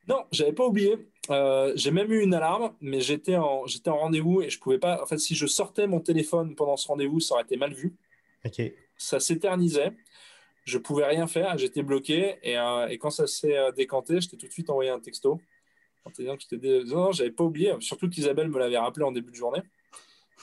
[0.08, 0.96] Non, j'avais pas oublié.
[1.30, 4.78] Euh, j'ai même eu une alarme, mais j'étais en, j'étais en rendez-vous et je pouvais
[4.78, 5.02] pas.
[5.02, 7.96] En fait, si je sortais mon téléphone pendant ce rendez-vous, ça aurait été mal vu.
[8.46, 8.62] Ok.
[8.98, 9.92] Ça s'éternisait.
[10.66, 11.58] Je pouvais rien faire.
[11.58, 12.38] J'étais bloqué.
[12.44, 15.00] Et, euh, et quand ça s'est euh, décanté, je t'ai tout de suite envoyé un
[15.00, 15.42] texto
[16.06, 16.84] en te disant que j'étais.
[16.86, 17.74] Non, non, j'avais pas oublié.
[17.80, 19.62] Surtout qu'Isabelle me l'avait rappelé en début de journée.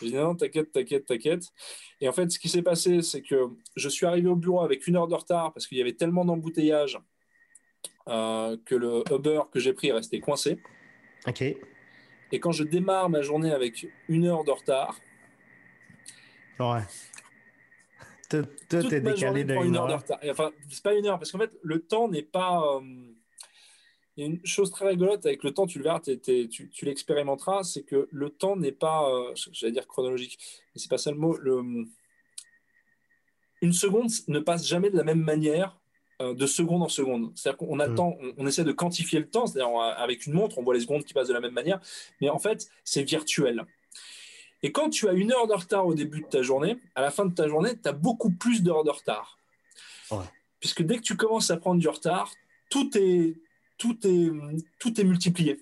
[0.01, 1.45] J'ai dit non, t'inquiète, t'inquiète, t'inquiète.
[2.01, 4.87] Et en fait, ce qui s'est passé, c'est que je suis arrivé au bureau avec
[4.87, 6.99] une heure de retard parce qu'il y avait tellement d'embouteillages
[8.09, 10.59] euh, que le Uber que j'ai pris est resté coincé.
[11.27, 11.43] OK.
[12.33, 14.99] Et quand je démarre ma journée avec une heure de retard,
[16.59, 16.83] ouais.
[18.29, 19.83] Tout, tout est décalé d'une heure.
[19.83, 19.89] heure.
[19.89, 20.19] de retard.
[20.31, 22.63] Enfin, c'est pas une heure, parce qu'en fait, le temps n'est pas.
[22.77, 22.81] Euh,
[24.17, 26.85] il y a une chose très rigolote avec le temps, tu le verras, tu, tu
[26.85, 30.39] l'expérimenteras, c'est que le temps n'est pas, euh, j'allais dire chronologique,
[30.75, 31.37] mais c'est pas ça le mot.
[31.39, 31.87] Le...
[33.63, 35.79] Une seconde ne passe jamais de la même manière
[36.35, 37.33] de seconde en seconde.
[37.35, 38.33] C'est-à-dire qu'on attend, mm.
[38.39, 41.15] on, essaie de quantifier le temps, c'est-à-dire avec une montre, on voit les secondes qui
[41.15, 41.81] passent de la même manière,
[42.21, 43.67] mais en fait, c'est virtuel.
[44.63, 47.11] Et quand tu as une heure de retard au début de ta journée, à la
[47.11, 49.39] fin de ta journée, tu as beaucoup plus d'heures de retard.
[50.11, 50.25] Ouais.
[50.61, 52.31] Puisque dès que tu commences à prendre du retard,
[52.71, 53.35] tout est,
[53.77, 54.31] tout est,
[54.79, 55.61] tout est multiplié.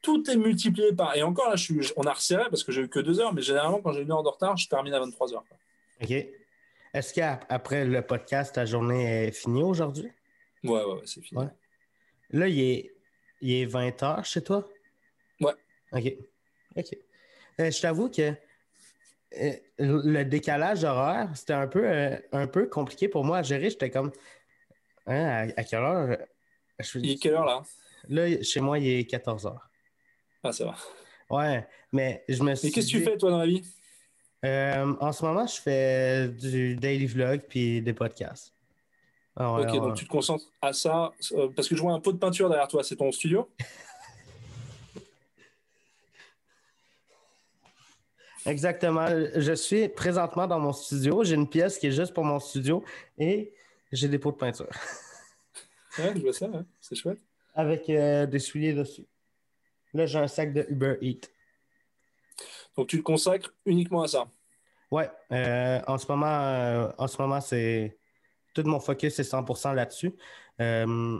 [0.00, 1.16] Tout est multiplié par.
[1.16, 3.34] Et encore là, je suis, on a resserré parce que j'ai eu que deux heures,
[3.34, 5.44] mais généralement, quand j'ai une heure de retard, je termine à 23 heures.
[6.00, 6.14] OK.
[6.98, 10.10] Est-ce qu'après le podcast, ta journée est finie aujourd'hui?
[10.64, 11.40] Ouais, ouais, ouais c'est fini.
[11.40, 11.48] Ouais.
[12.30, 12.92] Là, il est,
[13.40, 14.68] il est 20 heures chez toi?
[15.40, 15.52] Ouais.
[15.92, 16.12] OK.
[16.76, 16.98] OK.
[17.60, 18.32] Euh, je t'avoue que
[19.36, 23.70] euh, le décalage horaire, c'était un peu, euh, un peu compliqué pour moi à gérer.
[23.70, 24.10] J'étais comme.
[25.06, 26.18] Hein, à, à quelle heure?
[26.80, 27.62] Je Il est quelle heure là?
[28.08, 29.70] Là, chez moi, il est 14 heures.
[30.42, 30.74] Ah, ça va.
[31.30, 32.66] Ouais, mais je me suis.
[32.66, 33.62] Et qu'est-ce que tu fais, toi, dans la vie?
[34.44, 38.52] Euh, en ce moment, je fais du daily vlog puis des podcasts.
[39.36, 41.12] Ok, donc tu te concentres à ça.
[41.32, 43.48] euh, parce que je vois un pot de peinture derrière toi, c'est ton studio
[48.46, 49.06] Exactement.
[49.34, 51.22] Je suis présentement dans mon studio.
[51.24, 52.82] J'ai une pièce qui est juste pour mon studio
[53.18, 53.52] et
[53.92, 54.68] j'ai des pots de peinture
[55.98, 56.60] Ouais, je vois ça, ouais.
[56.80, 57.18] c'est chouette.
[57.54, 59.04] avec euh, des souliers dessus.
[59.92, 61.26] Là, j'ai un sac de Uber Eats.
[62.78, 64.30] Donc tu te consacres uniquement à ça?
[64.92, 67.98] Ouais, euh, en ce moment, euh, en ce moment, c'est
[68.54, 70.14] tout mon focus est 100% là-dessus.
[70.60, 71.18] Euh,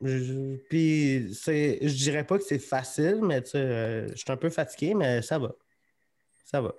[0.00, 4.36] je- puis c'est, je dirais pas que c'est facile, mais tu sais, je suis un
[4.36, 5.52] peu fatigué, mais ça va,
[6.44, 6.72] ça va.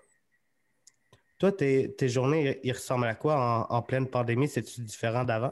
[1.38, 4.48] Toi, tes, tes journées, ils ressemblent à quoi en, en pleine pandémie?
[4.48, 5.52] C'est-tu différent d'avant?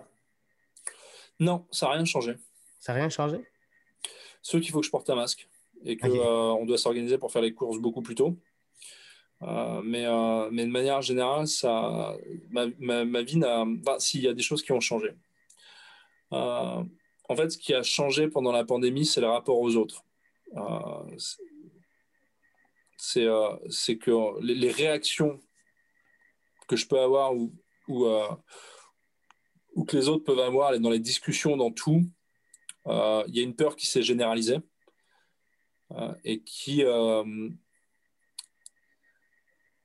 [1.37, 2.37] Non, ça n'a rien changé.
[2.79, 3.39] Ça n'a rien changé?
[4.41, 5.49] Sauf qu'il faut que je porte un masque
[5.83, 8.37] et qu'on doit s'organiser pour faire les courses beaucoup plus tôt.
[9.43, 12.15] Euh, mais, euh, mais de manière générale, ça,
[12.49, 12.67] ma,
[13.03, 13.61] ma- vie n'a.
[13.61, 15.09] Enfin, s'il y a des choses qui ont changé.
[16.31, 16.83] Euh,
[17.29, 20.03] en fait, ce qui a changé pendant la pandémie, c'est le rapport aux autres.
[22.97, 25.41] C'est- que les, réactions
[26.67, 27.51] que je peux avoir ou,
[27.87, 28.05] ou,
[29.85, 32.03] que les autres peuvent avoir dans les discussions, dans tout,
[32.85, 34.59] il y a une peur qui s'est généralisée
[36.23, 36.83] et qui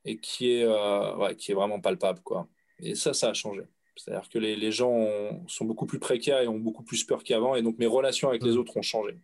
[0.05, 2.49] et qui est euh, ouais, qui est vraiment palpable quoi.
[2.81, 3.63] Et ça, ça a changé.
[3.97, 7.25] C'est-à-dire que les, les gens ont- sont beaucoup plus précaires et ont beaucoup plus peur
[7.25, 8.59] qu'avant, et donc mes relations avec les Mm.
[8.59, 9.19] autres ont changé.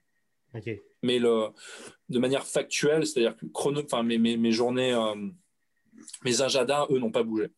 [0.55, 0.69] OK.
[1.03, 1.49] Mais le,
[2.09, 5.15] de manière factuelle, c'est-à-dire que chrono, mes, mes, mes journées, euh,
[6.25, 7.49] mes agendas, eux, n'ont pas bougé.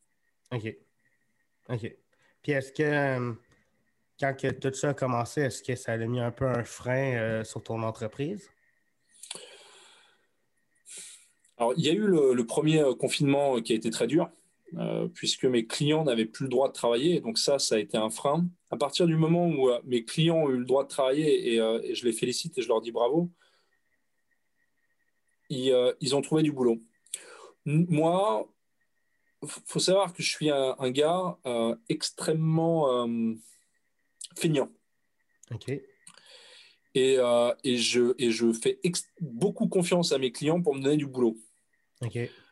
[0.52, 0.76] OK.
[1.70, 1.96] OK.
[2.42, 3.32] Puis est-ce que euh,
[4.20, 7.16] quand que tout ça a commencé, est-ce que ça a mis un peu un frein
[7.16, 8.50] euh, sur ton entreprise?
[11.58, 14.06] Alors, il y a eu le, le premier euh, confinement euh, qui a été très
[14.06, 14.28] dur,
[14.76, 17.16] euh, puisque mes clients n'avaient plus le droit de travailler.
[17.16, 18.46] Et donc ça, ça a été un frein.
[18.70, 21.60] À partir du moment où euh, mes clients ont eu le droit de travailler, et,
[21.60, 23.30] euh, et je les félicite et je leur dis bravo,
[25.48, 26.82] ils, ils ont trouvé du boulot.
[27.64, 28.48] Moi,
[29.42, 31.38] il faut savoir que je suis un, un gars
[31.88, 33.06] extrêmement
[34.36, 34.68] feignant.
[35.52, 35.68] OK.
[36.96, 38.80] Et, euh, et, je, et je fais
[39.20, 41.36] beaucoup confiance à mes clients pour me donner du boulot.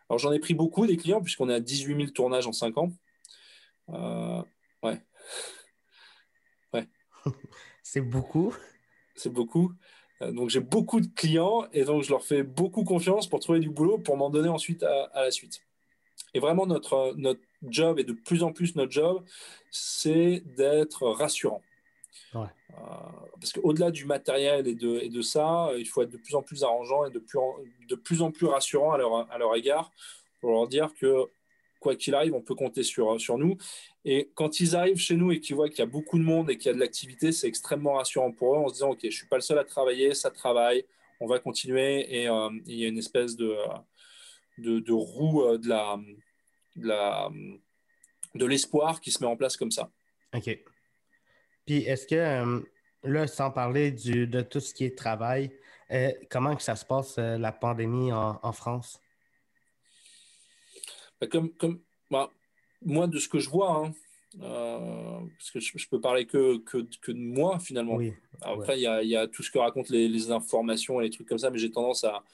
[0.09, 2.79] Alors j'en ai pris beaucoup des clients puisqu'on est à 18 000 tournages en 5
[2.79, 2.93] ans.
[3.91, 4.43] Euh,
[4.83, 5.01] ouais,
[7.83, 8.55] C'est beaucoup.
[9.15, 9.73] c'est beaucoup.
[10.23, 13.61] Euh, donc j'ai beaucoup de clients et donc je leur fais beaucoup confiance pour trouver
[13.61, 15.61] du boulot pour m'en donner ensuite à, à la suite.
[16.35, 19.25] Et vraiment notre, notre job et de plus en plus notre job,
[19.71, 21.63] c'est d'être rassurant.
[22.35, 22.47] Ouais.
[22.71, 22.75] Euh,
[23.41, 26.35] parce qu'au-delà du matériel et de, et de ça, euh, il faut être de plus
[26.35, 27.57] en plus arrangeant et de plus en,
[27.89, 29.93] de plus, en plus rassurant à leur, à leur égard
[30.41, 31.27] pour leur dire que
[31.81, 33.57] quoi qu'il arrive, on peut compter sur, sur nous.
[34.05, 36.51] Et quand ils arrivent chez nous et qu'ils voient qu'il y a beaucoup de monde
[36.51, 39.01] et qu'il y a de l'activité, c'est extrêmement rassurant pour eux en se disant, OK,
[39.03, 40.85] je ne suis pas le seul à travailler, ça travaille,
[41.21, 42.07] on va continuer.
[42.23, 43.55] Et euh, il y a une espèce de,
[44.59, 45.99] de, de roue euh, de la,
[46.77, 47.31] de la,
[48.35, 49.91] de l'espoir qui se met en place comme ça.
[50.35, 50.59] OK.
[51.67, 52.61] Puis est-ce que, euh,
[53.03, 55.51] là, sans parler du, de tout ce qui est travail,
[55.91, 59.01] euh, comment que ça se passe, euh, la pandémie en, en France?
[61.21, 62.31] Bah, Comme, comme bah,
[62.83, 63.93] moi, de ce que je vois, hein,
[65.39, 67.95] parce que je, je peux parler que, que, que de moi finalement.
[67.95, 68.13] Oui.
[68.43, 71.05] Après, il y, a, il y a tout ce que racontent les, les informations et
[71.05, 72.25] les trucs comme ça, mais j'ai tendance à,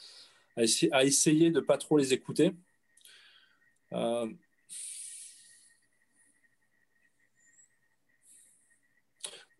[0.57, 2.53] à, essayer, à essayer de pas trop les écouter.
[3.93, 4.39] Euh, donc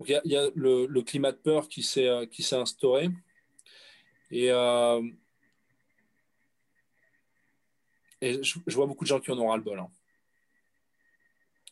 [0.07, 3.11] il y a, il y a le, climat de peur qui s'est euh, instauré
[4.31, 5.03] et, euh,
[8.23, 9.79] je, vois beaucoup de gens qui en ont ras le bol.
[9.79, 9.91] Hein.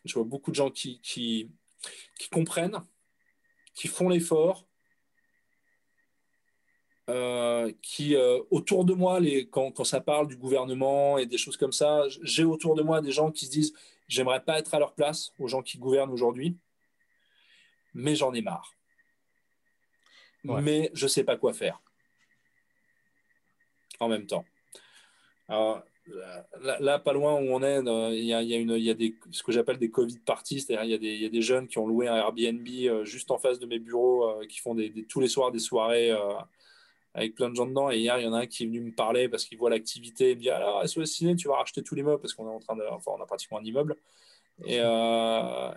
[0.04, 1.50] Je vois beaucoup de gens qui,
[2.32, 2.80] comprennent,
[3.74, 4.66] qui font l'effort,
[7.10, 8.16] euh, qui,
[8.50, 12.44] autour de moi, quand, quand, ça parle du gouvernement et des choses comme ça, j'ai
[12.44, 13.74] autour de moi des gens qui se disent
[14.08, 16.56] J'aimerais pas être à leur place, aux gens qui gouvernent aujourd'hui,
[17.98, 18.74] mais j'en ai marre.
[20.44, 21.82] Mais je sais pas quoi faire.
[24.00, 24.44] En même temps.
[25.48, 25.82] Alors,
[26.60, 27.80] là, pas loin où on est,
[28.16, 30.60] il y a, y a, une, y a des, ce que j'appelle des Covid parties,
[30.60, 33.38] c'est-à-dire il y, y, a des jeunes qui ont loué un Airbnb euh, juste en
[33.38, 36.12] face de mes bureaux, qui font des, tous les soirs des soirées
[37.14, 37.90] avec plein de gens dedans.
[37.90, 39.70] Et hier, il y en a un qui est venu me parler parce qu'il voit
[39.70, 40.30] l'activité.
[40.30, 42.60] Il me dit Alors, SOS Ciné, tu vas racheter tout l'immeuble parce qu'on est en
[42.60, 42.84] train de.
[42.90, 43.96] Enfin, on a pratiquement un immeuble.
[44.64, 45.72] Et, euh, euh,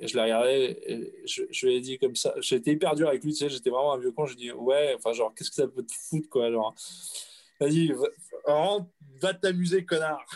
[0.00, 2.34] et, je l'ai regardé, je, lui ai dit comme ça.
[2.40, 4.26] J'étais hyper dur avec lui, tu sais, j'étais vraiment un vieux con.
[4.26, 6.74] Je lui ai dit Ouais, enfin, genre, qu'est-ce que ça peut te foutre, quoi Genre,
[7.60, 8.78] vas-y, va,
[9.20, 10.26] va t'amuser, connard.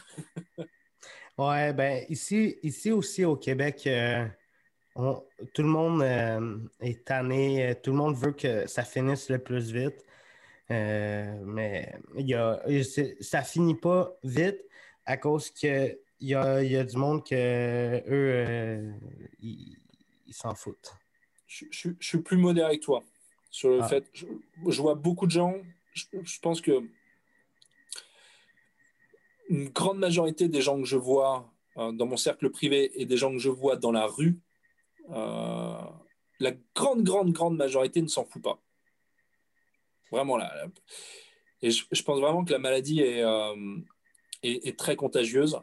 [1.38, 4.24] ouais, ben, ici, ici aussi au Québec, euh,
[5.52, 6.02] tout le monde
[6.80, 10.04] est tanné, tout le monde veut que ça finisse le plus vite.
[10.68, 12.62] Mais y a,
[13.20, 14.60] ça finit pas vite
[15.06, 18.92] à cause que il y a, y a, du monde que eux euh,
[19.40, 20.94] ils s'en foutent.
[21.46, 23.02] Je, je, je, suis plus modéré avec toi
[23.50, 23.88] sur le ah.
[23.88, 24.08] fait.
[24.12, 24.26] Je,
[24.68, 25.56] je, vois beaucoup de gens.
[25.94, 26.82] Je, pense que
[29.48, 33.16] une grande majorité des gens que je vois euh, dans mon cercle privé et des
[33.16, 34.38] gens que je vois dans la rue,
[35.10, 35.74] euh,
[36.38, 38.60] la grande, grande, grande majorité ne s'en fout pas.
[40.12, 40.52] Vraiment là.
[41.62, 43.76] Et je, pense vraiment que la maladie est, euh,
[44.42, 45.60] est, est, très contagieuse.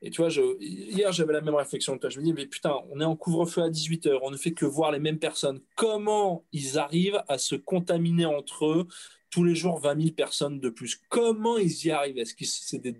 [0.00, 0.30] Et tu vois,
[0.60, 2.10] hier, j'avais la même réflexion que toi.
[2.10, 4.64] Je me dis, mais putain, on est en couvre-feu à 18h, on ne fait que
[4.64, 5.60] voir les mêmes personnes.
[5.74, 8.88] Comment ils arrivent à se contaminer entre eux
[9.30, 11.00] tous les jours 20 000 personnes de plus?
[11.08, 12.18] Comment ils y arrivent?
[12.18, 12.94] Est-ce c'est des,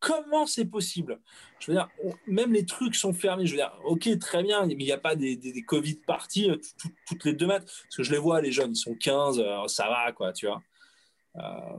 [0.00, 1.20] comment c'est possible?
[1.60, 1.88] Je veux dire,
[2.26, 3.46] même les trucs sont fermés.
[3.46, 6.56] Je veux dire, ok, très bien, mais il n'y a pas des, Covid parties euh,
[6.56, 7.66] tout, tout, toutes les deux mètres.
[7.66, 10.46] Parce que je les vois, les jeunes, ils sont 15, euh, ça va, quoi, tu
[10.46, 10.62] vois.
[11.36, 11.78] Euh,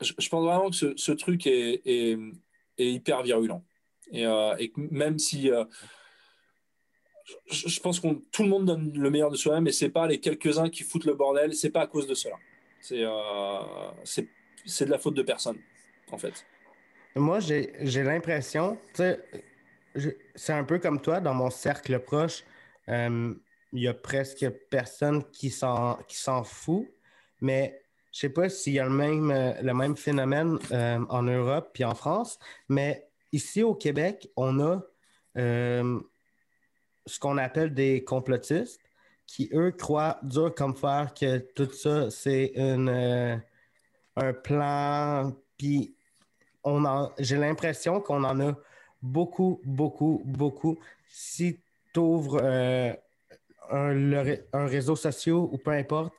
[0.00, 2.16] je, pense vraiment que ce, truc est,
[2.78, 3.64] hyper virulent.
[4.12, 5.50] Et, euh, même si.
[5.50, 5.64] Euh,
[7.50, 10.18] je, pense que tout le monde donne le meilleur de soi-même, et c'est pas les
[10.18, 12.36] quelques-uns qui foutent le bordel, c'est pas à cause de cela.
[12.80, 13.04] C'est
[14.64, 15.58] c'est de la faute de personne
[16.12, 16.46] en fait.
[17.16, 22.44] Moi, j'ai l'impression, c'est un peu comme toi, dans mon cercle proche,
[22.88, 23.34] euh,
[23.72, 26.86] il y a presque personne qui s'en fout,
[27.40, 27.82] mais
[28.18, 31.84] je sais pas s'il y a le même, le même phénomène euh, en Europe puis
[31.84, 34.82] en France, mais ici au Québec, on a
[35.36, 36.00] euh,
[37.06, 38.80] ce qu'on appelle des complotistes
[39.24, 45.94] qui, eux, croient dur comme fer que tout ça, c'est un plan, puis
[47.20, 48.56] j'ai l'impression qu'on en a
[49.00, 50.76] beaucoup, beaucoup, beaucoup.
[51.08, 51.60] Si
[51.94, 52.92] tu ouvres euh,
[53.70, 54.12] un,
[54.52, 56.14] un, réseau social ou peu importe,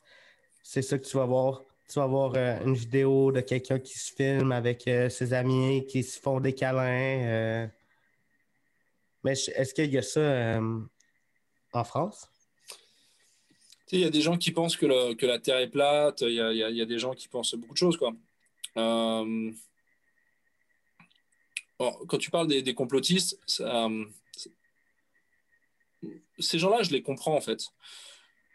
[0.64, 1.62] c'est ça que tu vas voir.
[1.90, 5.88] Tu vas voir euh, une vidéo de quelqu'un qui se filme avec euh, ses amis,
[5.88, 7.26] qui se font des câlins.
[7.26, 7.68] Euh.
[9.24, 10.62] Mais est-ce qu'il y a ça
[11.74, 12.30] en France?
[13.92, 14.86] Il y a des gens qui pensent que,
[15.26, 17.98] la Terre est plate, il y, a, des gens qui pensent beaucoup de choses.
[17.98, 18.14] Quoi.
[18.76, 19.54] Bon,
[22.08, 23.40] quand tu parles des, complotistes,
[26.38, 27.74] ces gens-là, je les comprends en fait.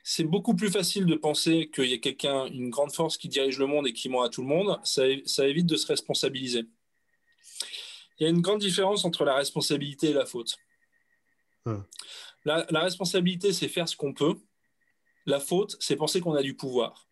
[0.05, 3.59] C'est beaucoup plus facile de penser qu'il y a quelqu'un, une grande force qui dirige
[3.59, 4.79] le monde et qui ment à tout le monde.
[4.85, 6.67] Ça, ça évite de se responsabiliser.
[8.19, 10.57] Il y a une grande différence entre la responsabilité et la faute.
[11.65, 11.85] Hum.
[12.45, 14.37] La, la responsabilité, c'est faire ce qu'on peut.
[15.27, 17.09] La faute, c'est penser qu'on a du pouvoir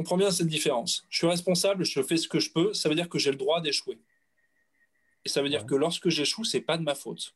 [0.00, 1.04] comprends bien cette différence.
[1.10, 3.36] Je suis responsable, je fais ce que je peux, ça veut dire que j'ai le
[3.36, 3.98] droit d'échouer.
[5.26, 7.34] Et ça veut dire que lorsque j'échoue, c'est pas de ma faute.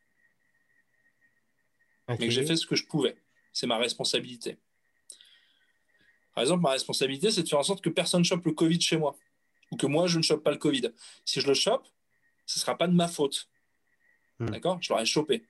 [2.09, 2.19] Okay.
[2.21, 3.17] Mais que j'ai fait ce que je pouvais.
[3.53, 4.59] C'est ma responsabilité.
[6.35, 8.81] Par exemple, ma responsabilité, c'est de faire en sorte que personne ne chope le Covid
[8.81, 9.17] chez moi.
[9.71, 10.93] Ou que moi, je ne chope pas le Covid.
[11.25, 11.87] Si je le chope,
[12.47, 13.49] ce ne sera pas de ma faute.
[14.38, 14.51] Hmm.
[14.51, 14.79] D'accord?
[14.83, 15.47] Je l'aurais chopé.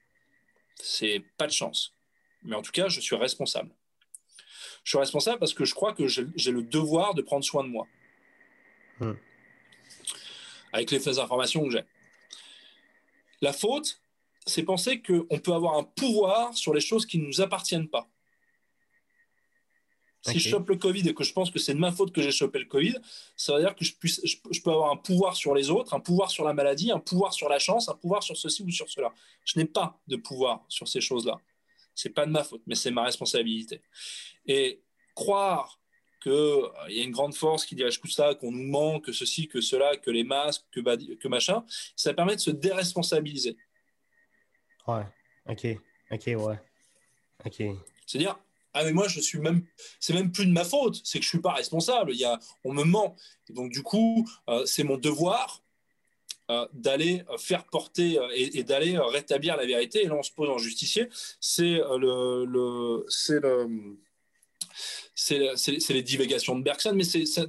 [0.77, 1.95] C'est pas de chance.
[2.43, 3.75] Mais en tout cas, je suis responsable.
[4.85, 7.69] Je suis responsable parce que je crois que j'ai le devoir de prendre soin de
[7.69, 7.87] moi.
[9.01, 9.12] Mmh.
[10.73, 11.85] Avec les faits d'information que j'ai.
[13.40, 14.03] La faute,
[14.46, 18.09] c'est penser qu'on peut avoir un pouvoir sur les choses qui ne nous appartiennent pas.
[20.22, 20.38] Si okay.
[20.38, 22.33] je chope le Covid et que je pense que c'est de ma faute que j'ai
[22.33, 22.96] chopé le Covid,
[23.37, 25.92] ça veut dire que je, puisse, je, je, peux avoir un pouvoir sur les autres,
[25.92, 28.70] un pouvoir sur la maladie, un pouvoir sur la chance, un pouvoir sur ceci ou
[28.70, 29.12] sur cela.
[29.44, 31.38] Je n'ai pas de pouvoir sur ces choses-là.
[31.94, 33.83] C'est pas de ma faute, mais c'est ma responsabilité.
[34.46, 34.80] Et
[35.14, 35.78] croire
[36.22, 39.12] qu'il euh, y a une grande force qui dirige tout ça, qu'on nous ment, que
[39.12, 41.64] ceci, que cela, que les masques, que, que machin,
[41.96, 43.59] ça permet de se déresponsabiliser.
[44.87, 45.05] Ouais,
[45.49, 45.66] ok,
[46.11, 46.61] ok, ouais.
[47.47, 47.62] Ok.
[48.07, 48.38] C'est-à-dire,
[48.75, 49.64] ah mais moi je suis même
[50.01, 51.01] c'est même plus de ma faute.
[51.05, 52.12] C'est que je suis pas responsable.
[52.12, 53.16] Il y a on me ment.
[53.49, 55.62] Et donc du coup euh, c'est mon devoir
[56.51, 60.03] euh, d'aller faire porter euh, et, d'aller rétablir la vérité.
[60.03, 61.09] Et là on se pose en justicier.
[61.40, 63.97] C'est le, le c'est le
[65.14, 67.05] c'est les divagations de Bergson, mais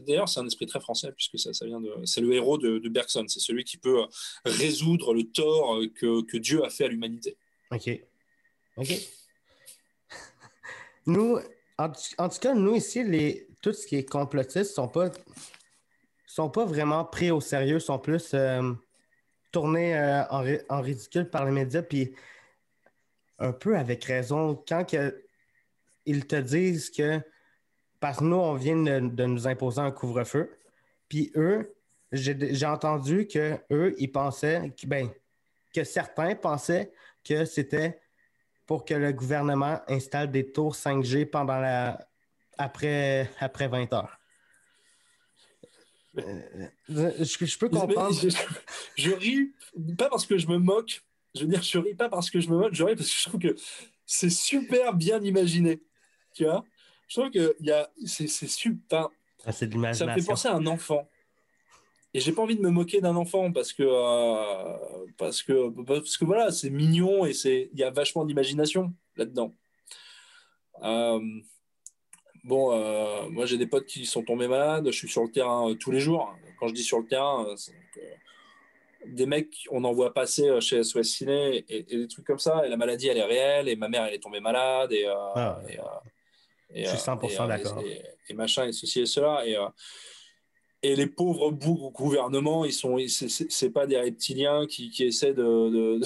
[0.06, 2.90] d'ailleurs c'est un esprit très français puisque ça, ça vient de c'est le héros de,
[2.90, 4.02] Bergson, c'est celui qui peut
[4.46, 7.38] résoudre le tort que, que Dieu a fait à l'humanité.
[7.72, 7.90] Ok,
[8.78, 8.88] ok.
[11.08, 11.38] Nous,
[11.78, 15.12] en, tout cas, nous ici, les, tout ce qui est complotiste sont pas
[16.26, 18.74] sont pas vraiment pris au sérieux, sont plus euh,
[19.52, 20.24] tournés euh,
[20.70, 22.14] en, ridicule par les médias, puis
[23.40, 24.62] un peu avec raison.
[24.68, 25.24] Quand que,
[26.06, 27.22] ils te disent que
[28.06, 30.56] parce que nous, on vient de, nous imposer un couvre-feu,
[31.10, 31.76] puis eux,
[32.12, 35.10] j'ai entendu que eux, ils pensaient que, ben,
[35.74, 36.92] que certains pensaient
[37.24, 38.00] que c'était
[38.68, 41.98] pour que le gouvernement installe des tours 5G pendant la
[42.60, 44.20] après, après 20 heures.
[46.20, 46.32] Euh,
[46.88, 48.16] je, peux comprendre.
[48.96, 49.52] Je, ris,
[49.98, 51.02] pas parce que je me moque,
[51.34, 53.18] je veux dire, je ris pas parce que je me moque, je ris parce que
[53.18, 53.56] je trouve que
[54.06, 55.82] c'est super bien imaginé.
[56.36, 56.64] Tu vois?
[57.08, 59.10] Je trouve que y a, c'est, super.
[59.46, 61.08] Ah, c'est de Ça me fait penser à un enfant.
[62.14, 66.18] Et j'ai pas envie de me moquer d'un enfant parce que, euh, parce que, parce
[66.18, 69.54] que voilà, c'est mignon et c'est, il y a vachement d'imagination là-dedans.
[70.82, 71.20] Euh,
[72.46, 75.76] bon, euh, moi j'ai des potes qui sont tombés malades, je suis sur le terrain
[75.78, 76.34] tous les jours.
[76.58, 77.54] Quand je dis sur le terrain,
[79.08, 82.66] des mecs, on en voit passer chez SOS Ciné et, des trucs comme ça.
[82.66, 83.68] Et la maladie, elle est réelle.
[83.68, 84.94] Et ma mère, elle est tombée malade.
[84.94, 85.62] Et, ah
[86.74, 87.84] je suis 100% d'accord.
[88.30, 89.46] Et, machin, et ceci et cela.
[89.48, 89.58] Et,
[90.86, 96.00] et les pauvres gouvernements, ils sont, c'est pas des reptiliens qui, qui essaient de,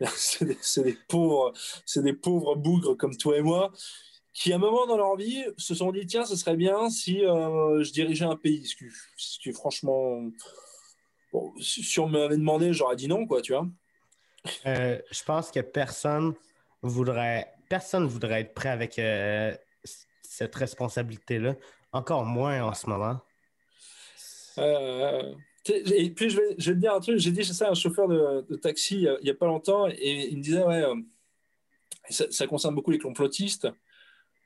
[0.14, 1.52] c'est des, pauvres,
[1.86, 3.72] c'est des pauvres bougres comme toi et moi,
[4.34, 7.24] qui à un moment dans leur vie se sont dit tiens, ce serait bien si
[7.24, 8.66] euh, je dirigeais un pays.
[8.66, 10.28] Ce qui, franchement,
[11.58, 13.66] si on m'avait demandé, j'aurais dit non, quoi, tu vois.
[14.66, 16.34] Euh, je pense que personne
[16.82, 19.54] voudrait, personne voudrait être prêt avec euh,
[20.32, 21.56] cette responsabilité-là.
[21.92, 23.20] Encore moins en ce moment?
[24.58, 25.34] Euh,
[25.68, 27.18] et puis, je vais, je vais te dire un truc.
[27.18, 30.38] J'ai dit ça à un chauffeur de, taxi il n'y a, pas longtemps et il
[30.38, 30.94] me disait Ouais, euh,
[32.08, 33.68] ça, concerne beaucoup les complotistes.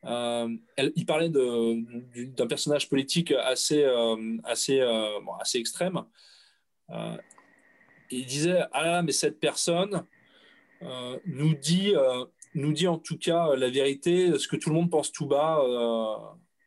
[0.04, 3.84] Euh, il parlait d'un personnage politique assez,
[4.44, 4.80] assez,
[5.40, 6.02] assez extrême.
[8.10, 10.04] il disait Ah, mais cette personne
[11.26, 11.94] nous, dit,
[12.56, 15.62] nous dit en tout cas la vérité, ce que tout le monde pense tout bas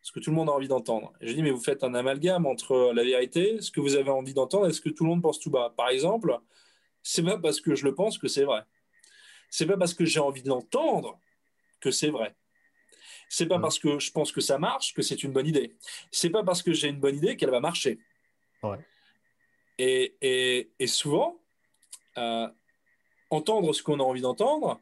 [0.01, 1.13] ce que tout le monde a envie d'entendre.
[1.21, 4.33] je dis, mais vous faites un amalgame entre la vérité, ce que vous avez envie
[4.33, 5.73] d'entendre et ce que tout le monde pense tout bas.
[5.77, 6.39] Par exemple,
[7.03, 8.63] c'est pas parce que je le pense que c'est vrai.
[9.51, 11.19] C'est pas parce que j'ai envie de l'entendre
[11.79, 12.35] que c'est vrai.
[13.29, 15.75] C'est pas parce que je pense que ça marche que c'est une bonne idée.
[16.11, 17.99] C'est pas parce que j'ai une bonne idée qu'elle va marcher.
[19.77, 21.39] Et, souvent,
[22.17, 22.47] euh,
[23.29, 24.81] entendre ce qu'on a envie d'entendre,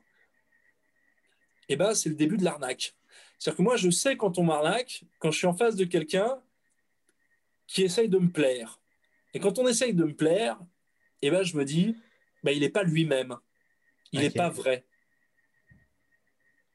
[1.70, 2.96] eh ben, c'est le début de l'arnaque.
[3.38, 6.42] C'est-à-dire que moi, je sais quand on m'arnaque, quand je suis en face de quelqu'un
[7.68, 8.80] qui essaye de me plaire.
[9.34, 10.60] Et quand on essaye de me plaire,
[11.22, 11.96] eh ben, je me dis,
[12.44, 13.36] ben, il n'est pas lui-même.
[14.12, 14.86] Il n'est pas vrai.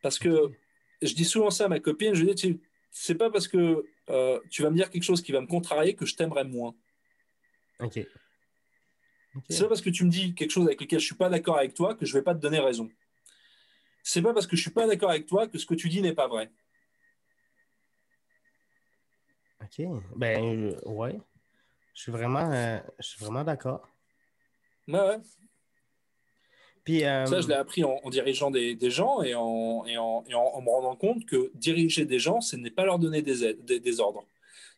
[0.02, 0.52] Parce que
[1.00, 4.62] je dis souvent ça à ma copine, je dis, c'est pas parce que euh, tu
[4.62, 6.74] vas me dire quelque chose qui va me contrarier que je t'aimerais moins.
[7.80, 8.00] Ok.
[9.48, 11.56] C'est pas parce que tu me dis quelque chose avec lequel je suis pas d'accord
[11.56, 12.90] avec toi que je vais pas te donner raison
[14.02, 16.02] c'est pas parce que je suis pas d'accord avec toi que ce que tu dis
[16.02, 16.50] n'est pas vrai.
[19.62, 19.86] Ok,
[20.16, 21.20] ben euh, ouais,
[21.94, 23.88] je suis vraiment, euh, je suis vraiment d'accord.
[24.88, 25.18] Ouais, ouais.
[26.82, 30.68] Puis, euh, Ça, je l'ai appris en, dirigeant des, gens et, en, et, en, me
[30.68, 34.24] rendant compte que diriger des gens, ce n'est pas leur donner des, des, ordres.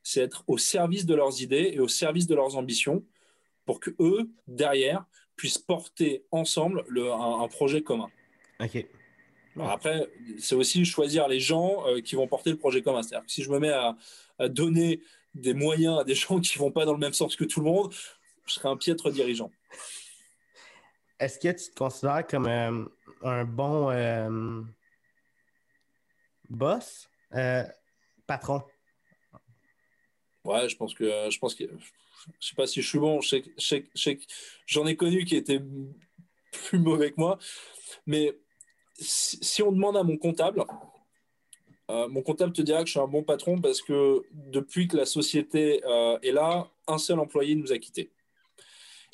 [0.03, 3.03] C'est être au service de leurs idées et au service de leurs ambitions
[3.65, 8.11] pour que eux, derrière, puissent porter ensemble le, un projet commun.
[8.61, 8.87] Ok
[9.61, 13.03] après, c'est aussi choisir les gens euh, qui vont porter le projet commun.
[13.03, 13.97] C'est-à-dire que si je me mets à,
[14.49, 15.01] donner
[15.35, 17.67] des moyens à des gens qui vont pas dans le même sens que tout le
[17.67, 17.95] monde,
[18.47, 19.51] je serai un piètre dirigeant.
[21.21, 22.85] Est-ce que tu te considères comme euh,
[23.23, 24.63] un bon euh,
[26.51, 27.09] boss,
[28.27, 28.63] patron?
[30.45, 31.65] Ouais, je pense que je pense que
[32.41, 33.21] je sais pas si je suis bon.
[34.67, 35.63] J'en ai connu qui étaient
[36.51, 37.39] plus mauvais que moi,
[38.07, 38.37] mais
[38.95, 40.65] si on demande à mon comptable,
[41.91, 44.97] euh, mon comptable te dira que je suis un bon patron parce que depuis que
[44.97, 48.11] la société euh, est là, un seul employé nous a quittés.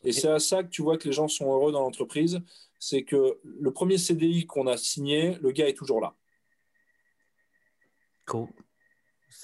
[0.05, 2.41] Et c'est à ça que tu vois que les gens sont heureux dans l'entreprise,
[2.79, 6.15] c'est que le premier CDI qu'on a signé, le gars est toujours là.
[8.27, 8.49] Cool.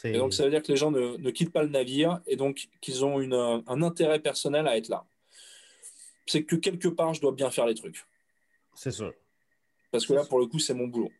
[0.04, 2.36] Et donc, ça veut dire que les gens ne, ne quittent pas le navire et
[2.36, 5.04] donc qu'ils ont une, un intérêt personnel à être là.
[6.26, 8.04] C'est que quelque part, je dois bien faire les trucs.
[8.74, 9.12] C'est sûr.
[9.96, 11.10] Parce que là, pour le coup, c'est mon boulot.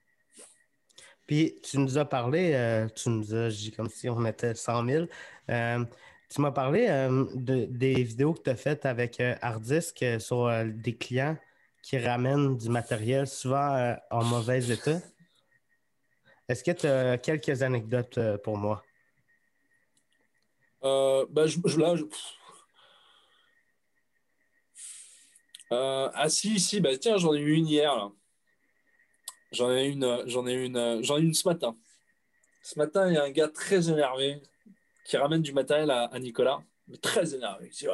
[1.27, 4.87] Puis, tu nous as parlé, euh, tu nous as dit comme si on était 100
[4.87, 5.07] 000.
[5.49, 5.83] Euh,
[6.29, 10.95] tu m'as parlé euh, de, des vidéos que tu as faites avec Hardisk sur des
[10.95, 11.39] clients
[11.83, 15.01] qui ramènent du matériel souvent en mauvais état.
[16.47, 18.85] Est-ce que tu as quelques anecdotes pour moi?
[20.83, 21.95] Ben, je, là,
[25.71, 27.97] ah si, si, bah, tiens, j'en ai eu une hier.
[27.97, 28.13] Là.
[29.53, 31.75] J'en ai une, j'en ai une, j'en ai une ce matin.
[32.63, 34.43] Ce matin, il y a un gars très énervé
[35.05, 37.69] qui ramène du matériel à, Nicolas, mais très énervé.
[37.71, 37.87] Il dit,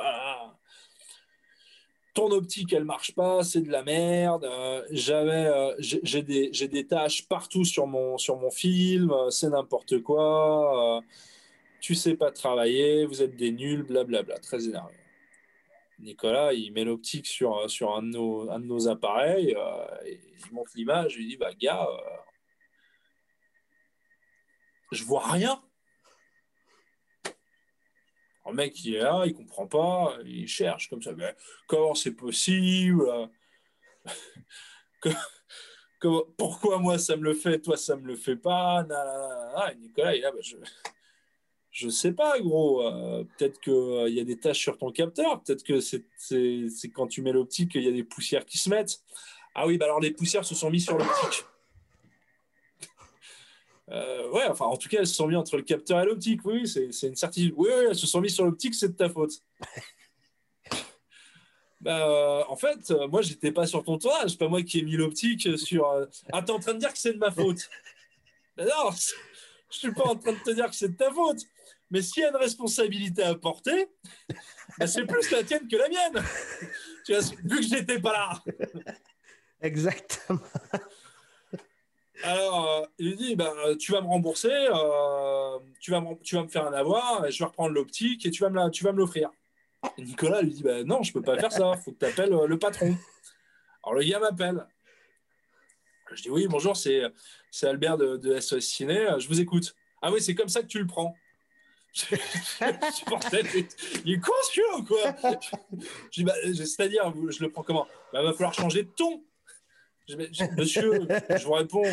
[2.15, 4.45] ton optique, elle marche pas, c'est de la merde.
[4.45, 8.19] Euh, j'avais, euh, j'ai des, tâches partout sur mon,
[8.51, 11.01] film, euh, c'est n'importe quoi.
[11.81, 14.39] tu sais pas travailler, vous êtes des nuls, blablabla.
[14.39, 14.95] Très énervé.
[16.03, 21.29] Nicolas, il met l'optique sur, sur un, de nos, appareils, euh, il montre l'image, il
[21.29, 21.97] dit Bah, gars, euh,
[24.91, 25.63] je vois rien.
[28.45, 31.13] Le mec, il est là, il comprend pas, il cherche comme ça.
[31.67, 33.31] Comment c'est possible?
[36.37, 38.85] Pourquoi moi ça me le fait, toi ça me le fait pas?
[39.79, 40.57] Nicolas, il est là, bah, je
[41.73, 42.87] je sais pas, gros.
[42.87, 45.43] Euh, peut-être qu'il euh, y a des taches sur ton capteur.
[45.43, 46.05] Peut-être que c'est
[46.91, 49.01] quand tu mets l'optique qu'il y a des poussières qui se mettent.
[49.55, 51.45] Ah oui, bah alors les poussières se sont mises sur l'optique.
[53.91, 56.43] Euh, ouais, enfin, en tout cas, elles se sont mises entre le capteur et l'optique.
[56.47, 57.53] Oui, c'est une certitude.
[57.59, 59.33] Oui, oui, elles se sont mises sur l'optique, c'est de ta faute.
[61.81, 64.21] bah, en fait, moi, j'étais pas sur ton toit.
[64.29, 65.85] C'est pas moi qui ai mis l'optique sur.
[66.33, 67.69] Ah, t'es en train de dire que c'est de ma faute.
[68.57, 68.93] non,
[69.73, 71.43] je suis pas en train de te dire que c'est de ta faute.
[71.93, 73.87] Mais s'il y a une responsabilité à porter,
[74.79, 76.25] bah, c'est plus la tienne que la mienne.
[77.05, 78.43] Tu vois, vu que je n'étais pas là.
[79.61, 80.41] Exactement.
[82.25, 86.45] Alors, euh, il dit bah, Tu vas me rembourser, euh, tu, vas me, tu vas
[86.45, 89.31] me faire un avoir, je vais reprendre l'optique et tu vas me, l'offrir.
[89.99, 92.07] Nicolas lui dit bah, Non, je ne peux pas faire ça, il faut que tu
[92.07, 92.97] appelles euh, le patron.
[93.85, 94.67] Alors, le gars m'appelle.
[96.15, 97.03] Je dis Oui, bonjour, c'est
[97.63, 99.75] Albert de, de SOS Ciné, je vous écoute.
[100.01, 101.15] Ah oui, c'est comme ça que tu le prends
[104.05, 105.15] il est conscient ou quoi
[106.19, 109.23] bah, C'est-à-dire, je le prends comment Il bah, va falloir changer de ton.
[110.57, 111.85] Monsieur, je vous réponds,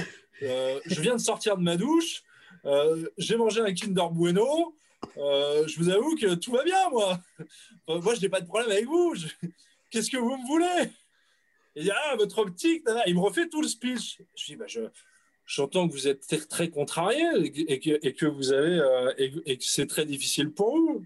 [0.42, 2.24] euh, je viens de sortir de ma douche,
[2.66, 4.74] euh, j'ai mangé un Kinder Bueno,
[5.18, 7.20] euh, je vous avoue que tout va bien, moi.
[7.88, 9.14] moi, je n'ai pas de problème avec vous.
[9.92, 10.92] Qu'est-ce que vous me voulez?
[11.76, 14.22] Il dit, ah, votre optique, il me refait tout le speech.
[14.36, 14.82] Je dis, bah, je,
[15.50, 21.04] j'entends que vous êtes très contrarié euh, et, que c'est très difficile pour vous.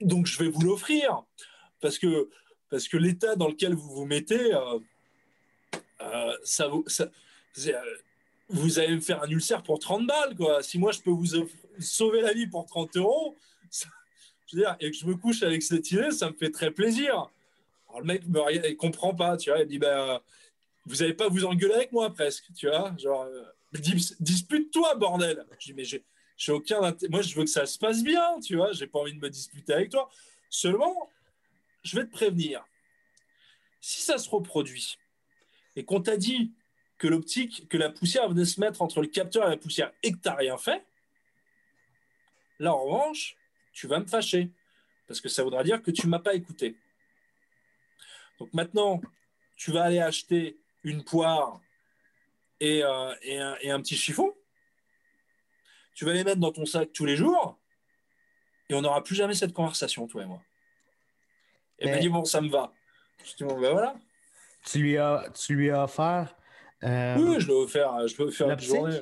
[0.00, 1.24] Donc je vais vous l'offrir
[1.80, 2.28] parce que
[2.96, 4.78] l'état dans lequel vous vous mettez, euh,
[6.02, 6.36] euh,
[8.48, 10.62] vous, allez me faire un ulcère pour 30 balles quoi.
[10.62, 11.48] Si moi je peux vous
[11.80, 13.36] sauver la vie pour 30 euros,
[13.72, 16.70] je veux dire, et que je me couche avec cette idée, ça me fait très
[16.70, 17.28] plaisir.
[17.98, 20.20] Le mec me comprend pas, tu vois, il dit ben
[20.86, 23.44] vous n'allez pas vous engueuler avec moi presque, tu vois, genre euh,
[24.20, 25.44] dispute-toi bordel.
[25.58, 26.80] Je dis mais j'ai aucun
[27.10, 29.28] moi je veux que ça se passe bien, tu vois, j'ai pas envie de me
[29.28, 30.08] disputer avec toi.
[30.48, 31.10] Seulement,
[31.82, 32.64] je vais te prévenir.
[33.80, 34.98] Si ça se reproduit
[35.74, 36.52] et qu'on t'a dit
[36.98, 40.12] que l'optique, que la poussière venait se mettre entre le capteur et la poussière et
[40.12, 40.84] que tu n'as rien fait,
[42.58, 43.36] là en revanche,
[43.72, 44.50] tu vas me fâcher
[45.08, 46.76] parce que ça voudra dire que tu m'as pas écouté.
[48.38, 49.00] Donc maintenant,
[49.56, 51.60] tu vas aller acheter une poire
[52.60, 54.32] et, euh, et, un, petit chiffon.
[55.94, 57.58] Tu vas les mettre dans ton sac tous les jours
[58.68, 60.40] et on n'aura plus jamais cette conversation, toi et moi.
[61.80, 62.72] Et m'a dit, bon, ça me va.
[63.24, 63.96] Je dis, bon, ben voilà.
[64.64, 66.34] Tu lui as, tu lui as offert.
[66.84, 69.00] Euh, oui, je l'ai offert, je offert une journée.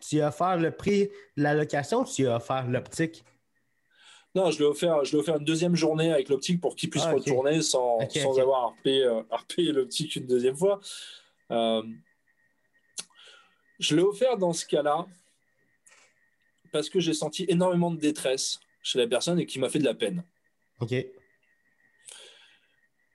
[0.00, 3.24] Tu lui as offert le prix de la location ou tu lui as offert l'optique?
[4.38, 7.02] Non, je lui ai offert, je offert une deuxième journée avec l'optique pour qu'il puisse
[7.04, 10.78] ah, retourner sans, sans avoir repayer, euh, l'optique une deuxième fois.
[11.50, 11.82] Euh,
[13.80, 15.08] je l'ai offert dans ce cas-là
[16.70, 19.84] parce que j'ai senti énormément de détresse chez la personne et qui m'a fait de
[19.84, 20.22] la peine.
[20.78, 20.92] Ok.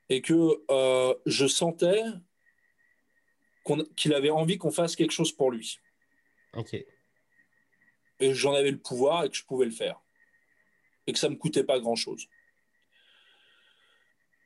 [0.10, 2.04] Et que euh, je sentais
[3.96, 5.80] qu'il avait envie qu'on fasse quelque chose pour lui.
[6.54, 6.74] Ok.
[8.20, 10.03] Et j'en avais le pouvoir et que je pouvais le faire
[11.08, 12.28] et que ça ne me coûtait pas grand-chose.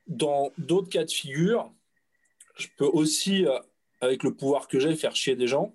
[0.06, 1.72] Dans d'autres cas de figure,
[2.56, 3.58] je peux aussi, euh,
[4.00, 5.74] avec le pouvoir que j'ai, faire chier des gens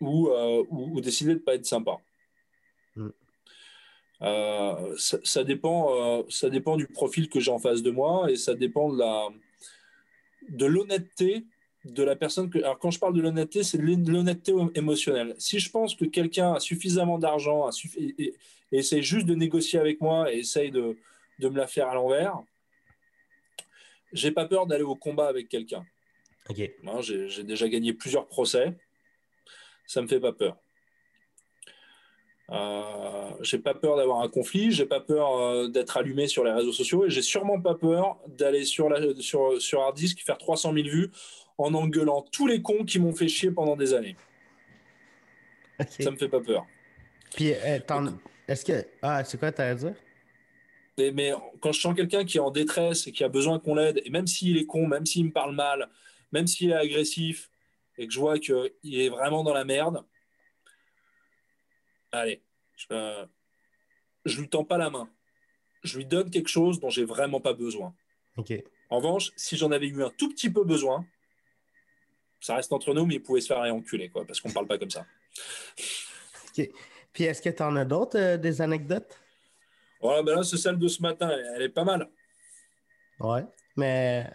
[0.00, 1.98] ou, euh, ou, ou décider de ne pas être sympa.
[2.96, 3.08] Mm.
[4.22, 8.30] Euh, ça, ça dépend, euh, ça dépend du profil que j'ai en face de moi
[8.30, 9.28] et ça dépend de la
[10.48, 11.46] de l'honnêteté
[11.84, 12.58] de la personne que.
[12.58, 15.34] Alors quand je parle de l'honnêteté, c'est de l'honnêteté émotionnelle.
[15.38, 18.34] Si je pense que quelqu'un a suffisamment d'argent suffi- et, et-
[18.72, 20.96] et essaye juste de négocier avec moi et essaye de,
[21.38, 22.36] de me la faire à l'envers,
[24.12, 25.84] j'ai pas peur d'aller au combat avec quelqu'un.
[26.48, 26.60] Ok.
[26.86, 28.74] Hein, J'ai j'ai déjà gagné plusieurs procès.
[29.86, 30.56] Ça me fait pas peur.
[32.50, 36.52] Euh, j'ai pas peur d'avoir un conflit, j'ai pas peur euh, d'être allumé sur les
[36.52, 40.36] réseaux sociaux et j'ai sûrement pas peur d'aller sur, la, sur, sur hard disk faire
[40.36, 41.10] 300 000 vues
[41.58, 44.16] en engueulant tous les cons qui m'ont fait chier pendant des années.
[45.80, 45.88] Ok.
[46.00, 46.66] Ça me fait pas peur.
[47.34, 48.86] Puis, euh, t'en- est-ce que.
[49.02, 49.94] Ah, c'est quoi t'allais dire?
[50.98, 53.74] Mais, mais quand je sens quelqu'un qui est en détresse et qui a besoin qu'on
[53.74, 55.88] l'aide, et même s'il est con, même s'il me parle mal,
[56.32, 57.50] même s'il est agressif,
[57.98, 60.04] et que je vois qu'il est vraiment dans la merde,
[62.12, 62.42] allez,
[62.76, 63.26] je, euh,
[64.24, 65.08] je lui tends pas la main.
[65.82, 67.94] Je lui donne quelque chose dont j'ai vraiment pas besoin.
[68.36, 68.52] Ok.
[68.90, 71.04] En revanche, si j'en avais eu un tout petit peu besoin,
[72.44, 74.76] ça reste entre nous, mais il pouvait se faire enculer, quoi, parce qu'on parle pas
[74.76, 75.06] comme ça.
[76.52, 79.18] Puis, est-ce que t'en as d'autres, euh, des anecdotes?
[79.98, 82.06] Voilà, ben là, c'est celle de ce matin, elle, elle est pas mal.
[83.18, 83.46] Ouais.
[83.76, 84.30] Mais.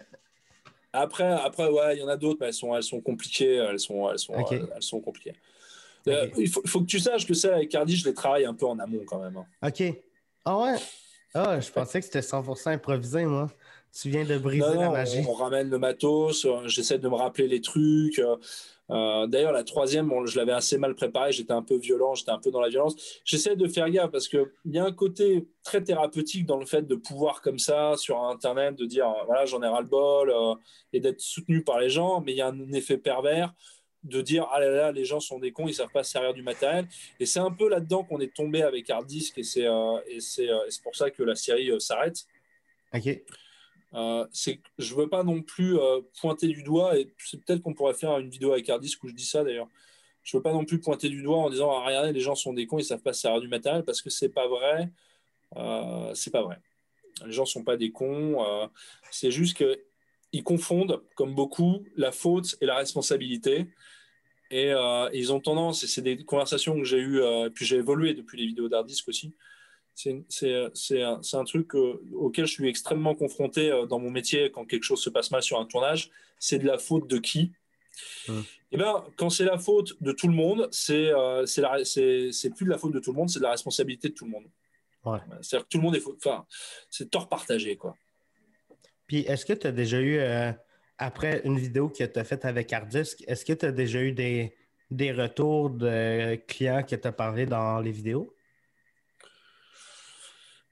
[0.91, 3.57] Après, après ouais, il y en a d'autres, mais elles sont, elles sont compliquées.
[3.57, 4.53] Elles sont, elles sont, Ok.
[4.53, 5.35] elles, elles sont compliquées.
[6.07, 8.55] Euh, il, faut, faut que tu saches que ça, avec Cardi, je les travaille un
[8.55, 9.37] peu en amont quand même.
[9.37, 9.45] hein.
[9.61, 9.83] Ok.
[10.45, 10.75] Ah ouais?
[11.35, 13.51] Ah, je pensais que c'était 100% improvisé, moi.
[13.93, 15.23] Tu viens de briser Non, la magie.
[15.27, 18.19] on, on ramène le matos, euh, j'essaie de me rappeler les trucs.
[18.19, 18.37] euh,
[18.91, 22.31] euh, D'ailleurs, la troisième, bon, je l'avais assez mal préparée, j'étais un peu violent, j'étais
[22.31, 22.95] un peu dans la violence.
[23.25, 26.83] J'essaie de faire gaffe parce qu'il y a un côté très thérapeutique dans le fait
[26.87, 30.55] de pouvoir, comme ça, sur Internet, de dire voilà, j'en ai ras-le-bol euh,
[30.93, 33.53] et d'être soutenu par les gens, mais il y a un effet pervers
[34.03, 36.33] de dire ah là là, les gens sont des cons, ils savent pas se servir
[36.33, 36.87] du matériel.
[37.19, 40.19] Et c'est un peu là-dedans qu'on est tombé avec Hard Disk et c'est euh, et
[40.21, 40.47] c'est
[40.83, 42.25] pour ça que la série s'arrête.
[42.93, 43.21] Ok.
[43.95, 47.73] Euh, c'est je veux pas non plus euh, pointer du doigt et c'est peut-être qu'on
[47.73, 49.67] pourrait faire une vidéo avec Harddisk où je dis ça d'ailleurs.
[50.21, 52.53] Je veux pas non plus pointer du doigt en disant ah, regardez les gens sont
[52.53, 54.91] des cons ils savent pas se servir du matériel parce que c'est pas vrai.
[55.57, 56.59] Euh, c'est pas vrai.
[57.25, 58.43] Les gens sont pas des cons.
[58.45, 58.67] euh,
[59.11, 59.79] c'est juste que
[60.31, 63.67] ils confondent comme beaucoup la faute et la responsabilité.
[64.51, 67.21] Et euh, ils ont tendance, et c'est des conversations que j'ai eues,
[67.53, 69.33] puis j'ai évolué depuis les vidéos d'Hardisk aussi,
[69.99, 74.65] c'est c'est- un, truc euh, auquel je suis extrêmement confronté euh, dans mon métier quand
[74.65, 76.09] quelque chose se passe mal sur un tournage.
[76.39, 77.51] C'est de la faute de qui?
[78.29, 78.43] Hum.
[78.71, 82.69] Eh ben, quand c'est la faute de tout le monde, c'est euh, c'est plus de
[82.69, 84.45] la faute de tout le monde, c'est de la responsabilité de tout le monde.
[85.03, 85.19] Ouais.
[85.41, 86.03] C'est-à-dire que tout le monde est.
[86.07, 86.45] Enfin,
[86.89, 87.95] c'est tort partagé, quoi.
[89.07, 90.51] Puis, est-ce que tu as déjà eu, euh,
[90.97, 94.11] après une vidéo que tu as faite avec Hardisk, est-ce que tu as déjà eu
[94.11, 94.53] des,
[94.91, 98.31] des retours de clients que tu as parlé dans les vidéos?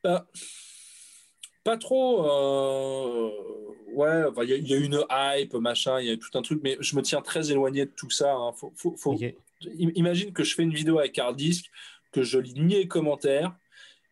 [0.07, 0.25] Bah,
[1.63, 2.25] pas trop.
[2.25, 3.29] euh,
[3.93, 6.19] Ouais, enfin, il y, a- y a eu une hype, machin, il y a eu
[6.19, 8.31] tout un truc, mais je me tiens très éloigné de tout ça.
[8.35, 8.51] hein.
[8.55, 8.71] Faut,
[9.79, 11.65] Imagine que je fais une vidéo avec Hardisk,
[12.11, 13.55] que je lis ni les commentaires,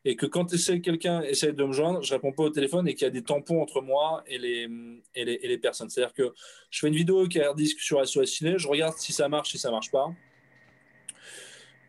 [0.04, 0.46] et que quand
[0.82, 3.24] quelqu'un essaie de me joindre, je réponds pas au téléphone et qu'il y a des
[3.24, 4.68] tampons entre moi et les,
[5.14, 5.90] et les, et les personnes.
[5.92, 6.34] C'est-à-dire que
[6.72, 9.60] je fais une vidéo avec Hardisk sur SOS Ciné, je regarde si ça marche, si
[9.60, 10.08] ça marche pas.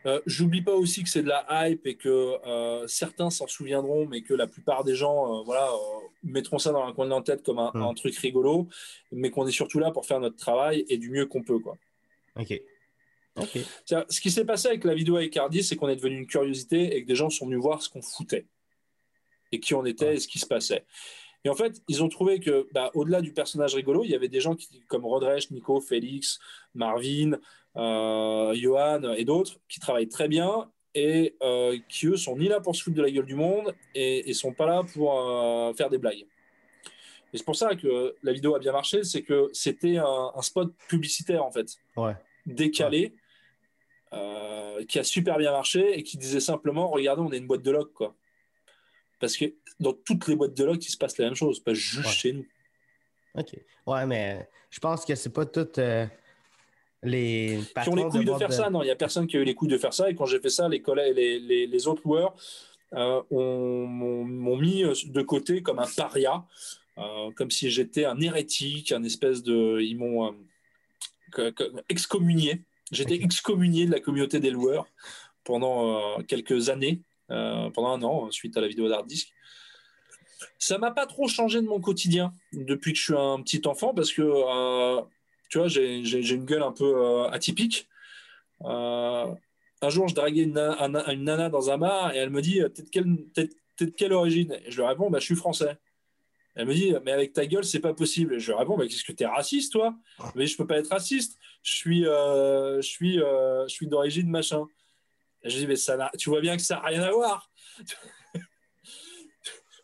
[0.07, 2.09] Euh, J'oublie pas aussi que c'est de la hype et que
[2.47, 5.69] euh, certains s'en souviendront, mais que la plupart des gens euh, voilà,
[6.23, 7.83] mettront ça dans un coin de leur tête comme un, Mm.
[7.83, 8.69] un truc rigolo,
[9.11, 11.59] mais qu'on est surtout là pour faire notre travail et du mieux qu'on peut.
[11.59, 11.77] Quoi.
[12.37, 12.61] OK.
[13.37, 13.59] OK.
[13.85, 16.27] C'est-à-dire, Ce qui s'est passé avec la vidéo avec Hardy, c'est qu'on est devenu une
[16.27, 18.47] curiosité et que des gens sont venus voir ce qu'on foutait
[19.53, 20.85] et qui on était et ce qui se passait.
[21.45, 24.29] Et en fait, ils ont trouvé que, bah, au-delà du personnage rigolo, il y avait
[24.29, 26.41] des gens qui, comme Rodresh, Nico, Félix,
[26.75, 27.39] Marvin,
[27.77, 32.75] Johan et d'autres, qui travaillent très bien et euh, qui, eux, sont ni là pour
[32.75, 35.91] se foutre de la gueule du monde et, et sont pas là pour euh, faire
[35.91, 36.25] des blagues.
[37.33, 40.43] Et c'est pour ça que la vidéo a bien marché, c'est que c'était un, un
[40.43, 41.67] spot publicitaire, en fait
[41.97, 42.15] Ouais.
[42.47, 43.15] décalé
[44.13, 47.63] euh, qui a super bien marché et qui disait simplement regardez on est une boîte
[47.63, 48.15] de log quoi
[49.19, 49.47] parce que
[49.81, 52.13] dans toutes les boîtes de log il se passe la même chose pas juste Ouais.
[52.13, 52.47] chez nous
[53.35, 53.51] OK.
[53.87, 55.45] Ouais, mais je pense que c'est pas
[55.79, 56.07] euh,
[57.03, 59.41] les qui ont les couilles de faire ça non il y a personne qui a
[59.41, 60.11] eu les couilles de faire ça.
[60.11, 62.35] Et quand j'ai fait ça les collègues les, les, les autres loueurs
[62.95, 66.45] euh, ont- m'ont mis de côté comme un paria
[66.99, 70.35] euh, comme si j'étais un hérétique un espèce de ils m'ont
[71.39, 71.53] euh,
[71.89, 72.63] excommunié.
[72.93, 74.87] J'étais excommunié de la communauté des loueurs
[75.45, 79.33] pendant euh, quelques années euh, pendant un an suite à la vidéo d'Hard Disk
[80.59, 83.93] ça m'a pas trop changé de mon quotidien depuis que je suis un petit enfant
[83.95, 85.03] parce que euh,
[85.49, 87.89] tu vois j'ai une gueule un peu euh, atypique
[88.65, 89.35] Euh,
[89.83, 92.89] un jour, je draguais une, nana, dans un bar et elle me dit T'es de
[92.91, 94.59] quelle, quelle origine?
[94.67, 95.77] Je lui réponds bah, Je suis français.
[96.55, 98.39] Elle me dit Mais avec ta gueule, c'est pas possible.
[98.39, 99.95] Je lui réponds bah, Qu'est-ce que t'es raciste, toi?
[100.35, 101.39] Mais je peux pas être raciste.
[101.63, 104.67] Je suis, euh, je suis, je suis d'origine machin.
[105.43, 107.51] Et je dis Mais ça tu vois bien que ça n'a rien à voir.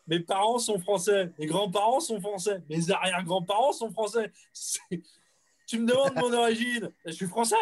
[0.07, 4.31] mes parents sont français, mes grands-parents sont français, mes arrière-grands-parents sont français.
[5.65, 7.55] Tu me demandes mon origine, je suis français.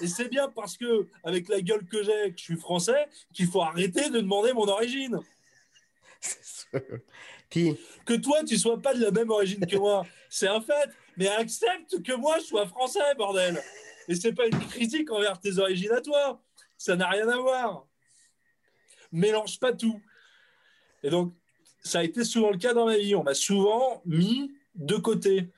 [0.00, 3.46] Et c'est bien parce que, avec la gueule que j'ai, que je suis français, qu'il
[3.46, 5.20] faut arrêter de demander mon origine.
[7.50, 7.76] Puis...
[8.06, 10.90] Que toi, tu sois pas de la même origine que moi, c'est un fait.
[11.16, 13.62] Mais accepte que moi, je sois français, bordel.
[14.08, 16.42] Et c'est pas une critique envers tes origines à toi.
[16.78, 17.86] Ça n'a rien à voir.
[19.12, 20.00] Mélange pas tout.
[21.02, 21.34] Et donc,
[21.84, 23.14] ça a été souvent le cas dans ma vie.
[23.14, 25.48] On m'a souvent mis de côté.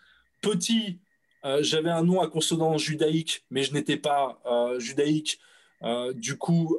[0.44, 1.00] Petit,
[1.46, 5.38] euh, j'avais un nom à consonance judaïque, mais je n'étais pas euh, judaïque.
[5.82, 6.78] Euh, du coup,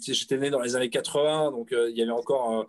[0.00, 2.66] j'étais né dans les années 80, donc il y avait encore,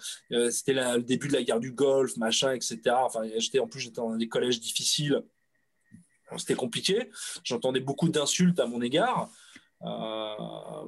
[0.52, 2.80] c'était le début de la guerre du Golfe, machin, etc.
[3.00, 5.24] Enfin, j'étais en plus j'étais dans des collèges difficiles,
[6.38, 7.10] c'était compliqué.
[7.44, 9.32] J'entendais beaucoup d'insultes à mon égard.
[9.82, 10.86] Euh,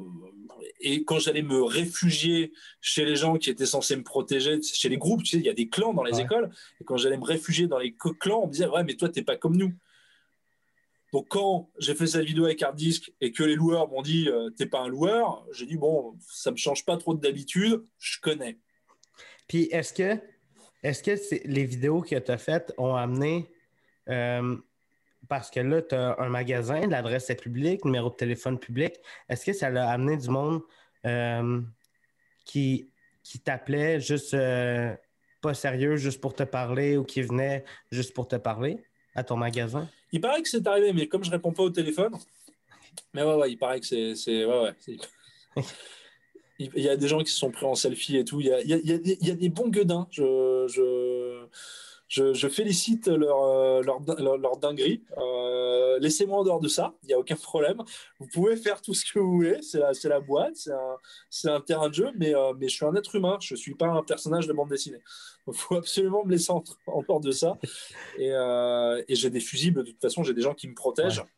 [0.80, 4.98] et quand j'allais me réfugier chez les gens qui étaient censés me protéger, chez les
[4.98, 7.26] groupes, tu sais, il y a des clans dans les écoles, et quand j'allais me
[7.26, 9.74] réfugier dans les clans, on me disait Ouais, mais toi, t'es pas comme nous.
[11.14, 14.50] Donc, quand j'ai fait cette vidéo avec Harddisk et que les loueurs m'ont dit euh,
[14.52, 18.60] T'es pas un loueur, j'ai dit Bon, ça me change pas trop d'habitude, je connais.
[19.48, 20.20] Puis, est-ce que,
[20.84, 23.50] est-ce que les vidéos que tu as faites ont amené
[24.10, 24.58] euh,
[25.28, 28.96] parce que là, tu as un magasin, l'adresse est publique, numéro de téléphone public.
[29.30, 30.62] Est-ce que ça l'a amené du monde
[31.06, 31.62] euh,
[32.46, 32.90] qui,
[33.24, 34.96] qui t'appelait juste euh,
[35.42, 38.84] pas sérieux, juste pour te parler ou qui venait juste pour te parler
[39.16, 39.90] à ton magasin?
[40.12, 42.16] Il paraît que c'est arrivé, mais comme je réponds pas au téléphone,
[43.14, 44.46] mais ouais, ouais, il paraît que c'est.
[44.46, 44.74] Ouais,
[45.56, 45.64] ouais,
[46.60, 48.40] il y a des gens qui se sont pris en selfie et tout.
[48.40, 50.08] Il y a, il y a, il y a des bons gueudins.
[50.12, 51.46] Je, je,
[52.08, 54.00] je, félicite leur, euh, leur,
[54.38, 55.04] leur, dinguerie.
[55.18, 57.82] Euh, laissez-moi en dehors de ça, il n'y a aucun problème.
[58.20, 60.56] Vous pouvez faire tout ce que vous voulez, c'est la, la, boîte,
[61.30, 63.54] c'est un, un, terrain de jeu, mais, euh, mais je suis un être humain, je
[63.54, 65.02] ne suis pas un personnage de bande dessinée.
[65.48, 67.58] Il faut absolument me laisser en, en dehors de ça.
[68.18, 68.30] Et,
[69.08, 71.20] et j'ai des fusibles, de toute façon, j'ai des gens qui me protègent.
[71.20, 71.37] Euh,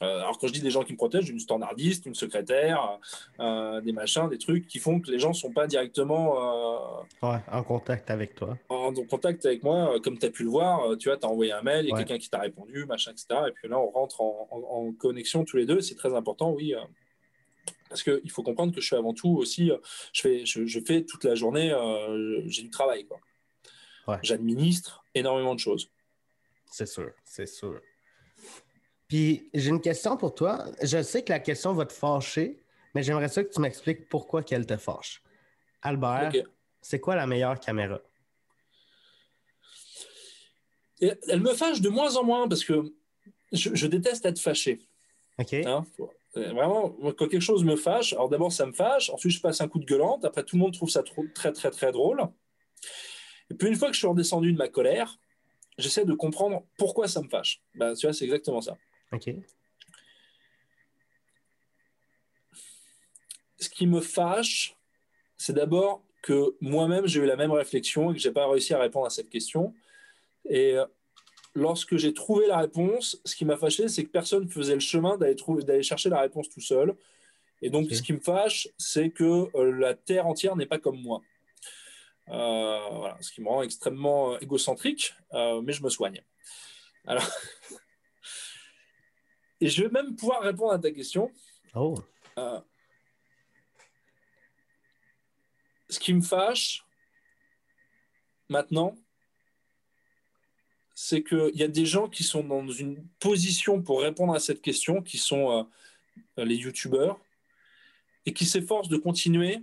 [0.00, 2.98] alors quand je dis des gens qui me protègent, une standardiste, une secrétaire,
[3.40, 7.38] euh, des machins, des trucs qui font que les gens ne sont pas directement euh,
[7.50, 8.58] en contact avec toi.
[8.68, 11.52] En, contact avec moi, comme tu as pu le voir, tu vois, tu as envoyé
[11.52, 13.26] un mail, il y a quelqu'un qui t'a répondu, machin, etc.
[13.48, 16.74] Et puis là, on rentre en, connexion tous les deux, c'est très important, oui.
[17.88, 19.70] parce qu'il faut comprendre que je suis avant tout aussi,
[20.12, 21.72] je fais, je, fais toute la journée,
[22.46, 23.06] j'ai du travail.
[24.22, 25.90] J'administre énormément de choses.
[26.70, 27.80] C'est sûr, c'est sûr.
[29.14, 30.64] Puis j'ai une question pour toi.
[30.82, 32.58] Je sais que la question va te fâcher,
[32.96, 35.22] mais j'aimerais ça que tu m'expliques pourquoi qu'elle te fâche.
[35.82, 36.32] Albert,
[36.80, 38.00] c'est quoi la meilleure caméra?
[41.00, 42.92] elle me fâche de moins en moins parce que
[43.52, 44.80] je, déteste être fâché.
[45.38, 45.52] OK.
[45.52, 45.86] Hein,
[46.36, 49.60] euh, vraiment, quand quelque chose me fâche, alors d'abord ça me fâche, ensuite je passe
[49.60, 51.04] un coup de gueulante, après tout le monde trouve ça
[51.36, 52.20] très très très drôle.
[53.48, 55.20] Et puis une fois que je suis redescendu de ma colère,
[55.78, 57.62] j'essaie de comprendre pourquoi ça me fâche.
[57.76, 58.76] Ben, tu vois, c'est exactement ça.
[59.12, 59.30] OK.
[63.58, 64.76] Ce qui me fâche,
[65.36, 68.72] c'est d'abord que moi-même, j'ai eu la même réflexion et que je n'ai pas réussi
[68.72, 69.74] à répondre à cette question.
[70.48, 70.86] Et euh,
[71.54, 74.80] lorsque j'ai trouvé la réponse, ce qui m'a fâché, c'est que personne ne faisait le
[74.80, 76.96] chemin d'aller, chercher la réponse tout seul.
[77.60, 81.00] Et donc, ce qui me fâche, c'est que euh, la Terre entière n'est pas comme
[81.00, 81.20] moi.
[82.28, 86.22] Euh, voilà, ce qui me rend extrêmement égocentrique, mais je me soigne.
[87.06, 87.28] Alors,
[89.60, 91.30] Et je vais même pouvoir répondre à ta question.
[91.74, 91.94] Oh.
[92.38, 92.60] Euh,
[95.88, 96.84] ce qui me fâche
[98.48, 98.96] maintenant,
[100.94, 104.62] c'est qu'il y a des gens qui sont dans une position pour répondre à cette
[104.62, 105.68] question, qui sont
[106.36, 107.20] euh, les youtubeurs,
[108.26, 109.58] et qui s'efforcent de continuer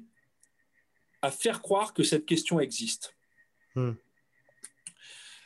[1.22, 3.16] à faire croire que cette question existe.
[3.76, 3.94] Hmm.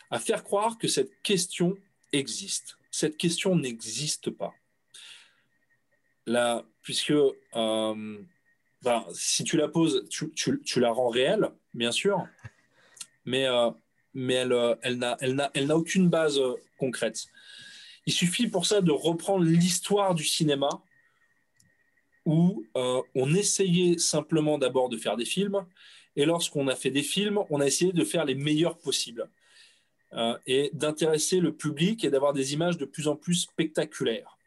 [0.09, 1.77] À faire croire que cette question
[2.11, 4.53] existe cette question n'existe pas.
[6.25, 8.17] Là, puisque euh,
[8.81, 12.25] ben, si tu la poses, tu, la rends réelle, bien sûr,
[13.25, 13.69] mais, euh,
[14.15, 16.39] euh, elle n'a aucune base
[16.77, 17.25] concrète.
[18.05, 20.69] Il suffit pour ça de reprendre l'histoire du cinéma
[22.25, 25.65] où on essayait simplement d'abord de faire des films,
[26.15, 29.29] et lorsqu'on a fait des films, on a essayé de faire les meilleurs possibles.
[30.15, 34.37] Euh, et d'intéresser le public et d'avoir des images de plus en plus spectaculaires.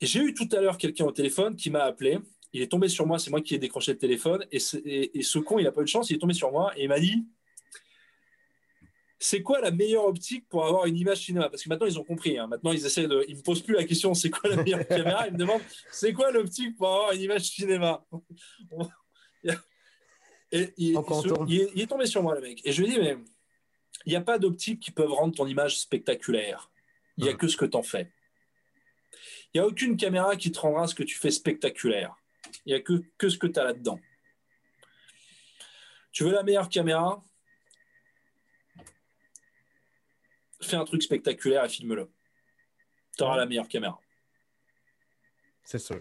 [0.00, 2.18] Et j'ai eu tout à l'heure quelqu'un au téléphone qui m'a appelé.
[2.52, 4.44] Il est tombé sur moi, c'est moi qui ai décroché le téléphone.
[4.50, 4.58] Et,
[5.18, 6.84] et ce con, il n'a pas eu de chance, il est tombé sur moi et
[6.84, 7.24] il m'a dit
[9.22, 11.48] c'est quoi la meilleure optique pour avoir une image cinéma?
[11.48, 12.38] Parce que maintenant, ils ont compris.
[12.38, 12.48] Hein.
[12.48, 13.24] Maintenant, ils essaient de.
[13.28, 15.28] Ils me posent plus la question c'est quoi la meilleure caméra?
[15.28, 15.62] Ils me demandent
[15.92, 18.04] c'est quoi l'optique pour avoir une image cinéma?
[20.54, 22.60] Et il, est tombé sur moi, le mec.
[22.64, 23.16] Et je lui ai dit mais
[24.06, 26.70] il n'y a pas d'optique qui peuvent rendre ton image spectaculaire.
[27.16, 28.12] Il n'y a que ce que tu en fais.
[29.52, 32.16] Il n'y a aucune caméra qui te rendra ce que tu fais spectaculaire.
[32.64, 34.00] Il n'y a que, que ce que tu as là-dedans.
[36.10, 37.22] Tu veux la meilleure caméra?
[40.60, 42.10] Fais un truc spectaculaire et filme-le.
[43.16, 44.00] Tu auras la meilleure caméra.
[45.64, 46.00] C'est sûr.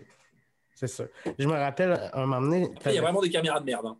[0.76, 1.08] C'est sûr.
[1.38, 2.70] Je me rappelle un moment donné.
[2.86, 3.86] Il y a vraiment des caméras de merde.
[3.86, 3.98] Hein.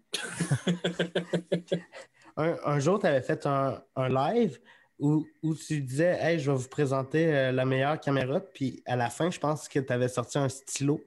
[2.38, 4.60] un, jour, tu avais fait un, live
[5.00, 5.26] où,
[5.68, 8.40] tu disais Hey, je vais vous présenter euh, la meilleure caméra.
[8.40, 11.04] Puis à la fin, je pense que tu avais sorti un stylo.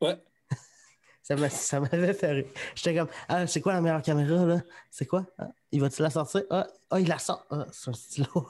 [0.00, 0.16] Ouais.
[1.22, 2.46] ça m'avait fait rire.
[2.74, 4.62] J'étais comme Ah, c'est quoi la meilleure caméra là?
[4.90, 5.26] C'est quoi?
[5.38, 6.42] Ah, il va-tu la sortir?
[6.50, 7.46] Ah, ah, il la sort.
[7.50, 8.48] Ah, c'est un stylo.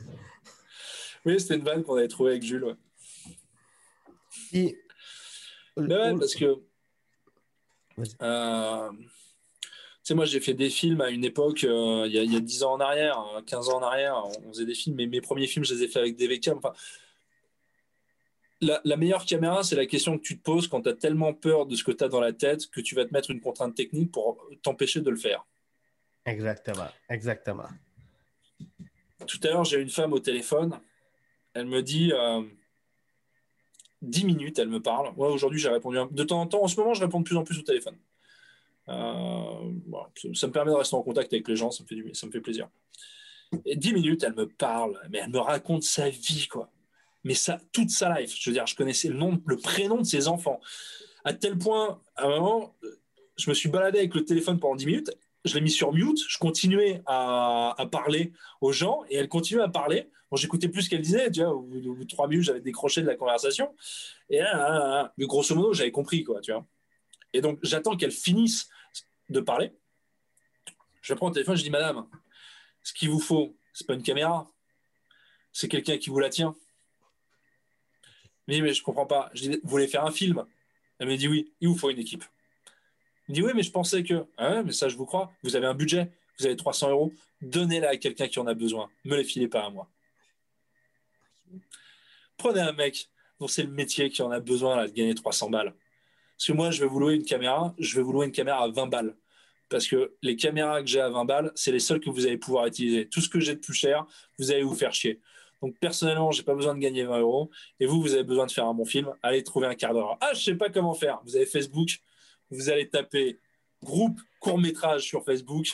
[1.24, 2.64] oui, c'était une vanne qu'on avait trouvée avec Jules.
[2.64, 2.76] Ouais.
[5.76, 6.62] Ouais, parce que.
[8.22, 8.90] Euh,
[10.06, 12.74] sais, moi, j'ai fait des films à une époque, euh, il y, a 10 ans
[12.74, 15.74] en arrière, 15 ans en arrière, on faisait des films, mais mes premiers films, je
[15.74, 16.58] les ai faits avec des webcams.
[16.58, 16.72] Enfin,
[18.60, 21.34] la, la, meilleure caméra, c'est la question que tu te poses quand tu as tellement
[21.34, 23.40] peur de ce que tu as dans la tête que tu vas te mettre une
[23.40, 25.44] contrainte technique pour t'empêcher de le faire.
[26.24, 27.68] Exactement, exactement.
[29.26, 30.78] Tout à l'heure, j'ai une femme au téléphone.
[31.54, 32.42] Elle me dit euh,
[34.02, 35.12] 10 minutes, elle me parle.
[35.16, 36.62] Moi, aujourd'hui, j'ai répondu de temps en temps.
[36.62, 37.96] En ce moment, je réponds de plus en plus au téléphone.
[38.88, 39.72] Euh,
[40.34, 42.32] ça me permet de rester en contact avec les gens, ça me fait, ça me
[42.32, 42.68] fait plaisir.
[43.64, 46.70] Et 10 minutes, elle me parle, mais elle me raconte sa vie, quoi.
[47.24, 48.36] Mais ça, toute sa life.
[48.38, 50.60] Je veux dire, je connaissais le nom, le prénom de ses enfants.
[51.24, 52.76] À tel point, à un moment,
[53.36, 55.10] je me suis baladé avec le téléphone pendant 10 minutes
[55.46, 59.68] je l'ai mis sur mute, je continuais à, parler aux gens et elle continuait à
[59.68, 60.08] parler.
[60.30, 63.00] Bon, j'écoutais plus ce qu'elle disait, tu vois, au bout de trois minutes, j'avais décroché
[63.00, 63.72] de la conversation.
[64.28, 66.66] Et là, mais grosso modo, j'avais compris, quoi, tu vois.
[67.36, 68.68] Et donc, j'attends qu'elle finisse
[69.28, 69.72] de parler.
[71.02, 72.08] Je prends le téléphone, je dis, madame,
[72.82, 74.50] ce qu'il vous faut, c'est pas une caméra,
[75.52, 76.56] c'est quelqu'un qui vous la tient.
[78.46, 79.30] Mais, mais je comprends pas.
[79.34, 80.46] Je dis, vous voulez faire un film?
[80.98, 82.24] Elle me dit oui, il vous faut une équipe.
[83.28, 84.26] Il dit oui, mais je pensais que.
[84.36, 85.32] Ah mais ça, je vous crois.
[85.42, 87.12] Vous avez un budget, vous avez 300 euros,
[87.42, 88.88] donnez-la à quelqu'un qui en a besoin.
[89.04, 89.90] Me les filez pas à moi.
[92.36, 93.10] Prenez un mec
[93.40, 95.74] dont c'est le métier qui en a besoin là, de gagner 300 balles.
[96.36, 98.62] Parce que moi, je vais vous louer une caméra, je vais vous louer une caméra
[98.62, 99.16] à 20 balles.
[99.68, 102.38] Parce que les caméras que j'ai à 20 balles, c'est les seules que vous allez
[102.38, 103.08] pouvoir utiliser.
[103.08, 104.06] Tout ce que j'ai de plus cher,
[104.38, 105.20] vous allez vous faire chier.
[105.62, 107.50] Donc personnellement, j'ai pas besoin de gagner 20 euros.
[107.80, 109.12] Et vous, vous avez besoin de faire un bon film.
[109.22, 110.18] Allez trouver un quart d'heure.
[110.20, 111.20] Ah, je sais pas comment faire.
[111.24, 111.98] Vous avez Facebook,
[112.50, 113.40] vous allez taper
[113.82, 115.68] groupe court métrage sur Facebook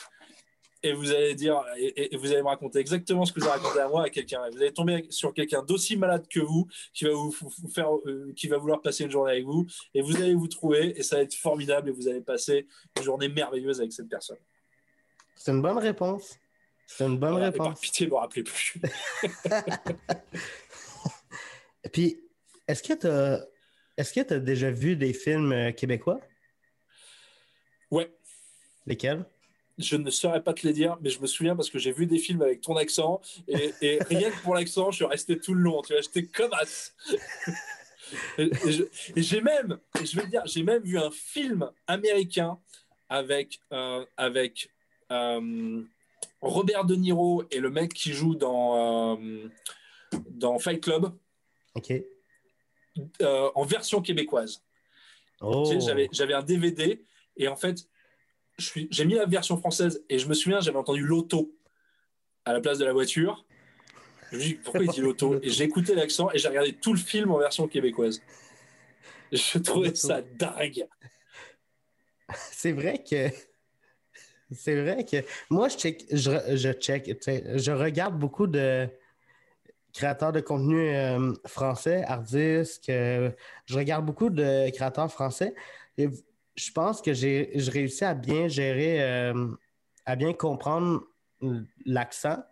[0.83, 3.79] et vous allez dire et, vous allez me raconter exactement ce que vous avez raconté
[3.79, 4.41] à moi à quelqu'un.
[4.51, 7.31] Vous allez tomber sur quelqu'un d'aussi malade que vous qui va vous,
[7.73, 10.97] faire, euh, qui va vouloir passer une journée avec vous et vous allez vous trouver
[10.99, 12.67] et ça va être formidable et vous allez passer
[12.97, 14.37] une journée merveilleuse avec cette personne.
[15.35, 16.37] C'est une bonne réponse.
[16.85, 17.67] C'est une bonne réponse.
[17.67, 18.75] Par pitié, ne me rappelez plus.
[21.83, 22.21] et puis,
[22.67, 23.47] est-ce que tu as,
[23.97, 26.19] est-ce que tu as déjà vu des films euh, québécois?
[27.89, 28.13] Ouais.
[28.85, 29.25] Lesquels?
[29.77, 32.05] Je ne saurais pas te les dire, mais je me souviens parce que j'ai vu
[32.05, 33.73] des films avec ton accent et,
[34.09, 35.81] rien que pour l'accent, je suis resté tout le long.
[35.81, 36.93] Tu vois, j'étais comme as.
[38.37, 38.51] et,
[39.15, 42.59] j'ai même, je vais dire, j'ai même vu un film américain
[43.09, 44.69] avec euh, avec
[45.11, 45.83] euh,
[46.41, 49.49] Robert De Niro et le mec qui joue dans euh,
[50.29, 51.11] dans Fight Club.
[51.75, 51.91] Ok.
[53.21, 54.63] en version québécoise.
[55.41, 55.65] Oh.
[56.11, 57.03] j'avais un DVD
[57.35, 57.87] et en fait,
[58.57, 61.55] j'ai mis la version française et je me souviens, j'avais entendu l'auto
[62.45, 63.45] à la place de la voiture.
[64.31, 65.39] Je me dis pourquoi il dit l'auto?
[65.41, 68.21] Et j'ai écouté l'accent et j'ai regardé tout le film en version québécoise.
[69.31, 70.85] Je trouvais ça dingue.
[72.51, 73.29] C'est vrai que.
[74.51, 75.17] C'est vrai que.
[75.49, 78.87] Moi, je check, je, check, je regarde beaucoup de
[79.93, 82.85] créateurs de contenu euh, français, artistes.
[82.87, 83.31] je
[83.71, 85.55] regarde beaucoup de créateurs français.
[85.97, 86.09] Et
[86.55, 89.47] je pense que j'ai réussi à bien gérer, euh,
[90.05, 91.03] à bien comprendre
[91.85, 92.43] l'accent.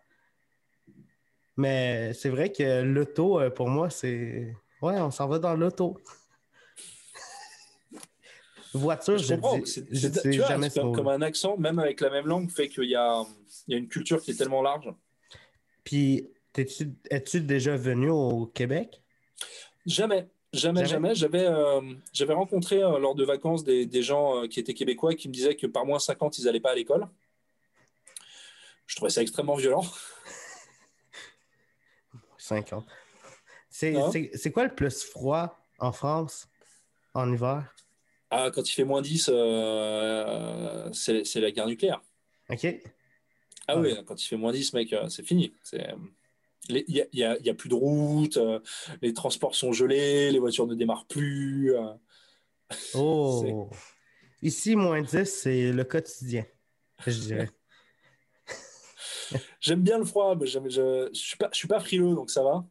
[1.58, 4.54] Mais c'est vrai que l'auto, euh, pour moi, c'est.
[4.82, 6.00] Ouais, on s'en va dans l'auto.
[8.74, 12.86] Voiture, je, dis, jamais comme, comme un accent, même avec la même langue, fait qu'il
[12.86, 13.26] y y a
[13.68, 14.90] une culture qui est tellement large.
[15.84, 19.02] Puis, es-tu déjà venu au Québec?
[19.86, 21.16] Jamais, jamais, Jamais?
[21.16, 21.82] J'avais euh,
[22.14, 25.34] j'avais rencontré euh, lors de vacances des, des gens euh, qui étaient québécois qui me
[25.34, 27.08] disaient que par moins 50, ils n'allaient pas à l'école.
[28.88, 29.86] Je trouvais ça extrêmement violent.
[32.38, 32.86] 50.
[33.70, 34.10] C'est Hein?
[34.12, 36.48] c'est- c'est quoi le plus froid en France
[37.14, 37.74] en hiver?
[38.30, 42.02] Ah, quand il fait moins 10, euh, c'est la guerre nucléaire.
[42.50, 42.66] OK?
[43.68, 43.94] Ah Ouais.
[43.98, 45.54] oui, quand il fait moins 10, mec, c'est fini.
[45.64, 45.94] C'est,
[46.70, 48.60] Il n'y a, y a- il y a plus de route, euh,
[49.02, 51.76] les transports sont gelés, les voitures ne démarrent plus.
[51.76, 51.94] euh.
[52.96, 53.70] Oh!
[54.42, 56.46] Ici, moins 10, c'est le quotidien,
[57.06, 57.50] je dirais.
[59.60, 62.44] J'aime bien le froid, mais je ne suis, pas- je suis pas frileux, donc ça
[62.44, 62.66] va.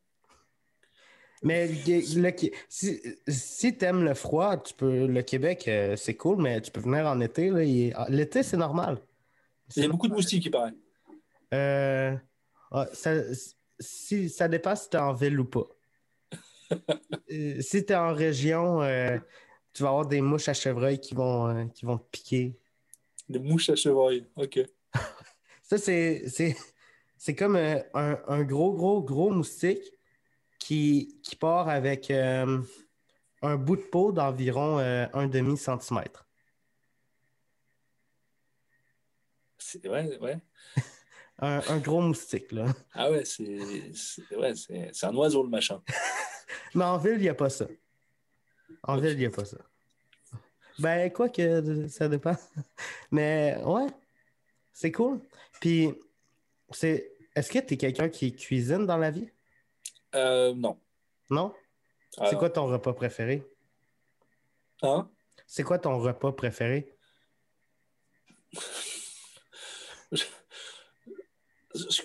[1.43, 2.33] Mais le-
[2.69, 6.81] si, si t'aimes le froid, tu peux, le Québec, euh, c'est cool, mais tu peux
[6.81, 7.51] venir en été.
[7.51, 8.99] là, il- L'été, c'est normal.
[9.77, 10.75] Il y a beaucoup de moustiques, il paraît.
[11.55, 12.15] Euh,
[12.73, 13.15] ah, ça,
[13.81, 15.67] si, ça dépend si tu es en ville ou pas.
[17.33, 19.19] Euh, si tu es en région, euh,
[19.73, 22.59] tu vas avoir des mouches à chevreuil qui vont, euh, qui vont te piquer.
[23.29, 24.27] Des mouches à chevreuil.
[24.37, 24.61] Ok.
[25.63, 26.57] Ça, c'est, c'est,
[27.17, 29.83] c'est comme un, un gros, gros, gros moustique
[30.59, 32.61] qui, qui part avec euh,
[33.43, 36.29] un bout de peau d'environ un demi-centimètre.
[39.59, 40.39] C'est- Ouais, ouais.
[41.41, 42.67] Un, un gros moustique, là.
[42.95, 43.59] Ah ouais, c'est
[44.37, 44.53] ouais,
[45.03, 45.83] un oiseau, le machin.
[46.75, 47.67] Mais en ville, il n'y a pas ça.
[48.83, 49.57] En ville, il n'y a pas ça.
[50.79, 52.37] Ben, quoi que ça dépend.
[53.11, 53.87] Mais ouais,
[54.73, 55.21] c'est cool.
[55.61, 55.91] Puis,
[56.71, 57.13] c'est.
[57.35, 59.29] Est-ce que tu es quelqu'un qui cuisine dans la vie?
[60.15, 60.79] Euh, non.
[61.31, 61.55] Non?
[62.19, 63.45] Ah, C'est quoi ton repas préféré?
[64.83, 65.09] Hein?
[65.47, 66.97] C'est quoi ton repas préféré?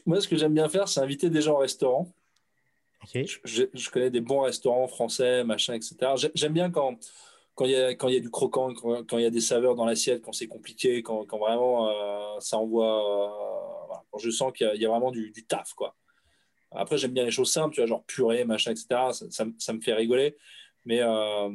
[0.06, 2.14] Moi, ce que j'aime bien faire, c'est inviter des gens au restaurant.
[3.44, 5.96] Je, connais des bons restaurants français, machin, etc.
[6.16, 6.98] J'ai- J'aime bien quand
[7.56, 9.30] quand il y a quand il y a du croquant, quand, quand il y a
[9.30, 12.86] des saveurs dans l'assiette, quand c'est compliqué, quand, quand vraiment euh, ça envoie.
[12.88, 15.74] euh, voilà, quand je sens qu'il y, a- il y a vraiment du, du taf,
[15.74, 15.96] quoi.
[16.72, 18.88] Après, j'aime bien les choses simples, tu vois, genre purée, machin, etc.
[19.14, 20.36] Ça, ça me- ça me fait rigoler.
[20.84, 21.50] Mais euh,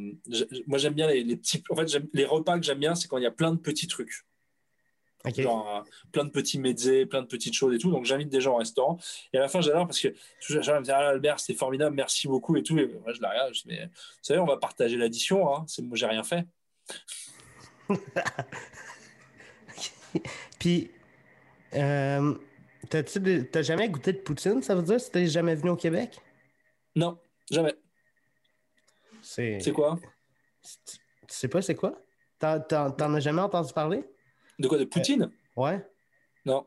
[0.67, 1.63] moi, j'aime bien les, les petits.
[1.71, 3.87] En fait, les repas que j'aime bien, c'est quand il y a plein de petits
[3.87, 4.23] trucs.
[5.43, 7.91] Genre euh, plein de petits mezzés, plein de petites choses et tout.
[7.91, 8.99] Donc j'invite des gens au restaurant.
[9.33, 10.09] Et à la fin, j'adore parce que
[10.45, 12.79] toujours, me dire, ah, Albert, c'était formidable, merci beaucoup et tout.
[12.79, 13.91] Et moi, je la regarde, je dis, mais vous
[14.23, 15.55] savez, on va partager l'addition.
[15.55, 15.65] Hein.
[15.69, 16.47] C'est, moi, j'ai rien fait.
[20.59, 20.91] Puis,
[21.75, 22.35] euh,
[22.89, 25.77] t'as-tu des- t'as jamais goûté de poutine, ça veut dire, si t'es jamais venu au
[25.77, 26.21] Québec?
[26.97, 27.19] Non,
[27.51, 27.75] jamais.
[29.23, 29.59] C'est.
[29.61, 29.99] C'est quoi?
[30.83, 30.99] Tu
[31.29, 32.01] sais pas c'est quoi?
[32.39, 34.05] T'en, t'en- t'en as jamais entendu parler?
[34.61, 35.31] De quoi De Poutine?
[35.57, 35.85] Ouais.
[36.45, 36.67] Non.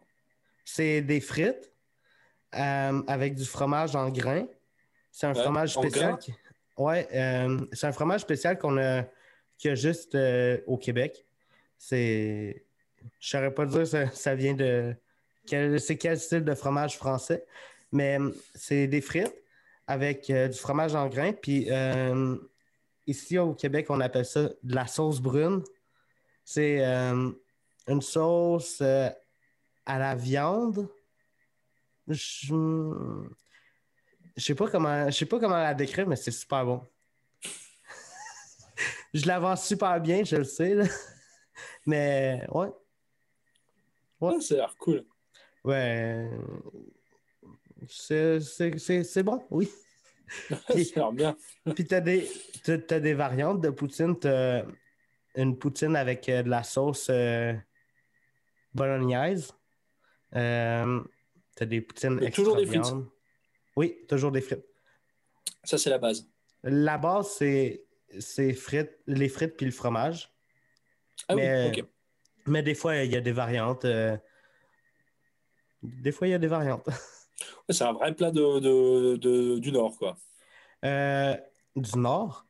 [0.66, 1.72] C'est des frites
[2.56, 4.48] euh, avec du fromage en grains.
[5.12, 6.18] C'est un Ouais, fromage spécial.
[6.78, 9.04] Ouais, euh, c'est un fromage spécial qu'on a,
[9.64, 11.26] y a juste euh, au Québec.
[11.78, 12.66] C'est.
[13.20, 14.96] Je saurais pas dire ça, ça vient de.
[15.46, 15.80] Quel...
[15.80, 17.46] C'est quel style de fromage français.
[17.92, 19.36] Mais euh, c'est des frites
[19.86, 21.34] avec euh, du fromage en grains.
[21.34, 22.36] Puis euh,
[23.06, 25.62] ici au Québec, on appelle ça de la sauce brune.
[26.46, 27.30] C'est euh,
[27.88, 29.10] une sauce euh,
[29.86, 30.88] à la viande.
[32.08, 32.54] Je
[34.36, 36.82] je sais pas comment je sais pas comment la décrire, mais c'est super bon.
[39.14, 40.76] je la vends super bien, je le sais.
[40.76, 40.86] là.
[41.86, 42.70] Mais ouais.
[44.20, 44.42] Ouais.
[44.42, 45.06] Ça a l'air cool.
[45.64, 46.30] Ouais.
[47.88, 49.70] C'est bon, oui.
[50.50, 51.38] ça a l'air bien.
[51.76, 52.30] Puis t'as des,
[52.64, 54.18] t'as des variantes de poutine.
[54.18, 54.64] T'as
[55.36, 57.54] une poutine avec euh, de la sauce euh,
[58.74, 59.52] bolognaise.
[60.36, 61.02] Euh,
[61.56, 62.86] t'as des poutines extra toujours des frites.
[63.76, 64.66] Oui, toujours des frites.
[65.64, 66.28] Ça, c'est la base.
[66.64, 67.86] La base, c'est,
[68.20, 70.32] c'est frites, les frites puis le fromage.
[71.28, 71.88] Ah Mais- oui, ok.
[72.48, 73.86] Mais des fois, il y a des variantes.
[73.86, 74.18] euh,
[75.82, 76.88] Des fois, il y a des variantes.
[77.70, 80.18] C'est un vrai plat de, de- de- du Nord, quoi.
[80.86, 81.36] Euh,
[81.76, 82.46] du Nord?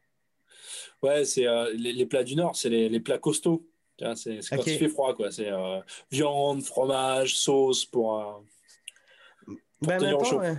[1.02, 3.68] Ouais, c'est euh, les, les plats du Nord, c'est les, les plats costauds.
[4.16, 4.68] C'est quand Ok.
[4.68, 5.32] il fait froid, quoi.
[5.32, 5.80] C'est euh,
[6.12, 8.20] viande, fromage, sauce pour.
[8.20, 10.56] euh, Ben, tenir mettons, euh,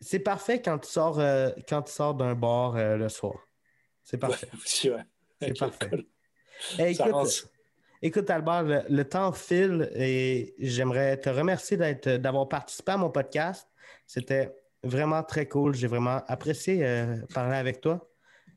[0.00, 1.16] c'est parfait quand tu sors,
[1.68, 3.34] quand tu sors d'un bar le soir.
[4.02, 4.48] C'est parfait.
[4.52, 5.04] Ouais, aussi, ouais.
[5.40, 5.90] C'est parfait.
[6.78, 7.50] Hey, Ça écoute,
[8.02, 13.10] écoute, Albert, le, le temps file et j'aimerais te remercier d'être, d'avoir participé à mon
[13.10, 13.68] podcast.
[14.06, 14.50] C'était
[14.82, 15.74] vraiment très cool.
[15.74, 18.10] J'ai vraiment apprécié parler avec toi.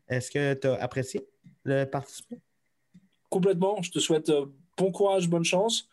[0.07, 1.27] Est-ce que tu as apprécié
[1.63, 2.39] le participer?
[3.33, 3.81] Complètement.
[3.81, 4.45] Je te souhaite euh,
[4.77, 5.89] bon courage, bonne chance.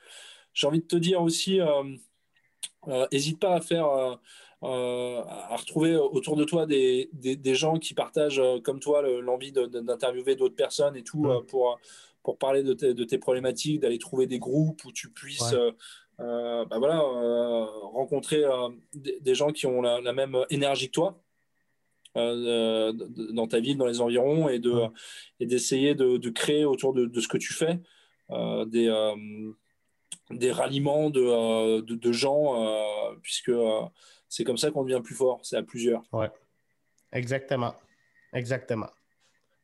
[0.53, 6.45] J'ai envie de te dire aussi, euh, n'hésite pas à faire, à retrouver autour de
[6.45, 11.79] toi des, des, gens qui partagent comme toi l'envie d'interviewer d'autres personnes et tout pour,
[12.23, 15.55] pour parler de, de tes problématiques, d'aller trouver des groupes où tu puisses
[16.19, 18.43] bah voilà, rencontrer
[18.93, 21.23] des, gens qui ont la, même énergie que toi.
[22.15, 24.75] Dans ta ville, dans les environs, et de
[25.39, 27.81] et d'essayer de, de, créer autour de, de, ce que tu fais
[28.31, 28.89] des,
[30.31, 33.83] des ralliements de, euh, de, gens, euh, puisque euh,
[34.29, 36.03] c'est comme ça qu'on devient plus fort, c'est à plusieurs.
[36.13, 36.31] Ouais,
[37.13, 37.75] exactement.
[38.33, 38.89] Exactement.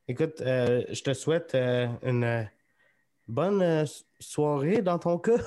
[0.08, 2.48] Écoute, je te souhaite une
[3.26, 3.84] bonne
[4.20, 5.38] soirée dans ton cas.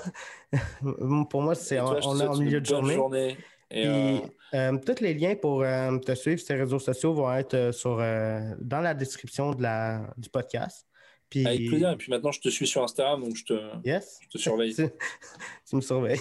[1.29, 3.37] pour moi, c'est on, est en milieu de journée.
[3.71, 8.81] Et, tous les liens pour te suivre sur les réseaux sociaux vont être sur, dans
[8.81, 10.87] la description de la, du podcast.
[11.29, 11.45] Puis...
[11.45, 11.91] Avec plaisir.
[11.91, 14.19] Et puis maintenant, je te suis sur Instagram, donc je te, yes.
[14.23, 14.75] je te surveille.
[15.69, 16.19] tu me surveilles.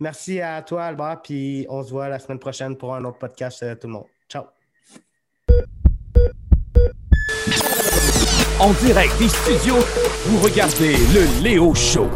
[0.00, 1.22] Merci à toi, Albert.
[1.22, 4.06] Puis on se voit la semaine prochaine pour un autre podcast, euh, tout le monde.
[4.28, 4.44] Ciao.
[8.60, 9.80] En direct des studios,
[10.26, 12.08] vous regardez le Léo Show.